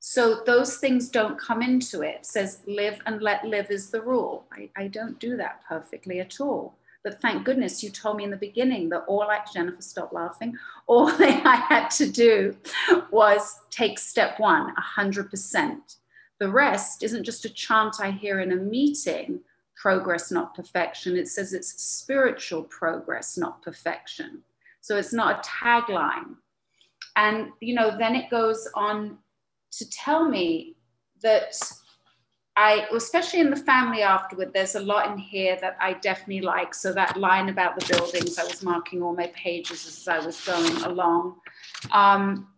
So 0.00 0.42
those 0.44 0.76
things 0.76 1.08
don't 1.08 1.38
come 1.38 1.62
into 1.62 2.02
it. 2.02 2.16
it 2.16 2.26
says, 2.26 2.60
live 2.66 3.00
and 3.06 3.22
let 3.22 3.44
live 3.46 3.70
is 3.70 3.88
the 3.88 4.02
rule. 4.02 4.44
I, 4.52 4.68
I 4.76 4.88
don't 4.88 5.18
do 5.18 5.36
that 5.38 5.62
perfectly 5.66 6.20
at 6.20 6.40
all. 6.40 6.76
But 7.02 7.20
thank 7.20 7.44
goodness 7.44 7.82
you 7.82 7.90
told 7.90 8.16
me 8.16 8.24
in 8.24 8.30
the 8.30 8.36
beginning 8.36 8.88
that 8.88 9.04
all 9.06 9.22
I, 9.22 9.40
Jennifer, 9.52 9.80
stop 9.80 10.12
laughing. 10.12 10.56
All 10.86 11.08
I 11.08 11.64
had 11.68 11.88
to 11.92 12.10
do 12.10 12.54
was 13.10 13.60
take 13.70 13.98
step 13.98 14.38
one, 14.38 14.74
100%. 14.98 15.78
The 16.40 16.50
rest 16.50 17.02
isn't 17.02 17.24
just 17.24 17.44
a 17.44 17.50
chant 17.50 17.96
I 18.00 18.10
hear 18.10 18.40
in 18.40 18.52
a 18.52 18.56
meeting, 18.56 19.40
progress, 19.76 20.30
not 20.30 20.54
perfection. 20.54 21.16
It 21.16 21.28
says 21.28 21.52
it's 21.52 21.82
spiritual 21.82 22.64
progress, 22.64 23.36
not 23.36 23.62
perfection. 23.62 24.42
So 24.80 24.96
it's 24.96 25.12
not 25.12 25.46
a 25.46 25.48
tagline. 25.48 26.36
And, 27.16 27.50
you 27.60 27.74
know, 27.74 27.96
then 27.96 28.14
it 28.14 28.30
goes 28.30 28.68
on 28.74 29.18
to 29.72 29.90
tell 29.90 30.28
me 30.28 30.76
that 31.22 31.54
I, 32.56 32.86
especially 32.94 33.40
in 33.40 33.50
the 33.50 33.56
family 33.56 34.02
afterward, 34.02 34.52
there's 34.52 34.76
a 34.76 34.80
lot 34.80 35.10
in 35.10 35.18
here 35.18 35.58
that 35.60 35.76
I 35.80 35.94
definitely 35.94 36.42
like. 36.42 36.74
So 36.74 36.92
that 36.92 37.16
line 37.16 37.48
about 37.48 37.78
the 37.78 37.86
buildings, 37.92 38.38
I 38.38 38.44
was 38.44 38.62
marking 38.62 39.02
all 39.02 39.14
my 39.14 39.26
pages 39.28 39.86
as 39.86 40.06
I 40.06 40.24
was 40.24 40.40
going 40.44 40.76
along. 40.84 41.36
Um, 41.90 42.48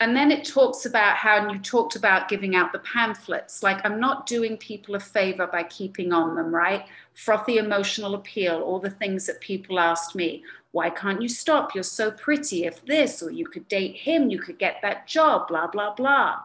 and 0.00 0.16
then 0.16 0.30
it 0.32 0.46
talks 0.46 0.86
about 0.86 1.16
how 1.16 1.50
you 1.52 1.58
talked 1.58 1.94
about 1.94 2.30
giving 2.30 2.56
out 2.56 2.72
the 2.72 2.78
pamphlets. 2.80 3.62
Like 3.62 3.84
i'm 3.84 4.00
not 4.00 4.26
doing 4.26 4.56
people 4.56 4.94
a 4.94 5.00
favor 5.00 5.46
by 5.46 5.62
keeping 5.64 6.12
on 6.12 6.34
them 6.34 6.54
right? 6.54 6.86
Frothy 7.14 7.58
emotional 7.58 8.14
appeal 8.14 8.62
all 8.62 8.80
the 8.80 8.90
things 8.90 9.26
that 9.26 9.40
people 9.40 9.78
asked 9.78 10.14
me. 10.14 10.42
Why 10.72 10.88
can't 10.90 11.20
you 11.20 11.28
stop? 11.28 11.74
You're 11.74 11.84
so 11.84 12.10
pretty. 12.10 12.64
If 12.64 12.84
this 12.86 13.22
or 13.22 13.30
you 13.30 13.46
could 13.46 13.68
date 13.68 13.96
him 13.96 14.30
you 14.30 14.38
could 14.38 14.58
get 14.58 14.76
that 14.82 15.06
job 15.06 15.48
blah 15.48 15.66
blah 15.66 15.94
blah. 15.94 16.40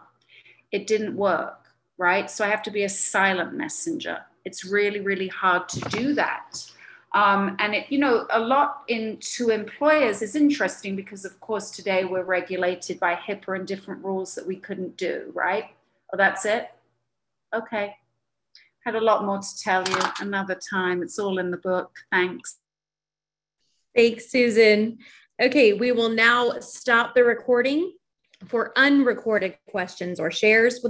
It 0.71 0.87
didn't 0.87 1.15
work 1.15 1.61
right? 1.97 2.29
So 2.29 2.43
i 2.43 2.49
have 2.49 2.63
to 2.63 2.71
be 2.71 2.83
a 2.83 2.89
silent 2.89 3.53
messenger. 3.53 4.19
It's 4.43 4.65
really 4.65 4.99
really 4.99 5.29
hard 5.29 5.69
to 5.69 5.79
do 5.89 6.13
that 6.15 6.74
um, 7.15 7.55
and 7.59 7.73
it, 7.73 7.85
you 7.89 7.97
know, 7.97 8.27
a 8.29 8.39
lot 8.39 8.83
in 8.89 9.17
To 9.21 9.49
Employers 9.49 10.21
is 10.21 10.35
interesting 10.35 10.97
because, 10.97 11.23
of 11.23 11.39
course, 11.39 11.71
today 11.71 12.03
we're 12.03 12.25
regulated 12.25 12.99
by 12.99 13.15
HIPAA 13.15 13.55
and 13.55 13.65
different 13.65 14.03
rules 14.03 14.35
that 14.35 14.45
we 14.45 14.57
couldn't 14.57 14.97
do, 14.97 15.31
right? 15.33 15.63
Oh, 16.11 16.17
that's 16.17 16.43
it? 16.43 16.69
Okay. 17.55 17.95
Had 18.83 18.95
a 18.95 19.01
lot 19.01 19.23
more 19.23 19.39
to 19.39 19.59
tell 19.63 19.87
you 19.87 19.97
another 20.19 20.59
time. 20.69 21.01
It's 21.01 21.17
all 21.17 21.39
in 21.39 21.51
the 21.51 21.57
book. 21.57 21.95
Thanks. 22.11 22.57
Thanks, 23.95 24.29
Susan. 24.29 24.97
Okay, 25.41 25.71
we 25.71 25.93
will 25.93 26.09
now 26.09 26.59
stop 26.59 27.15
the 27.15 27.23
recording 27.23 27.93
for 28.45 28.73
unrecorded 28.75 29.55
questions 29.69 30.19
or 30.19 30.31
shares 30.31 30.79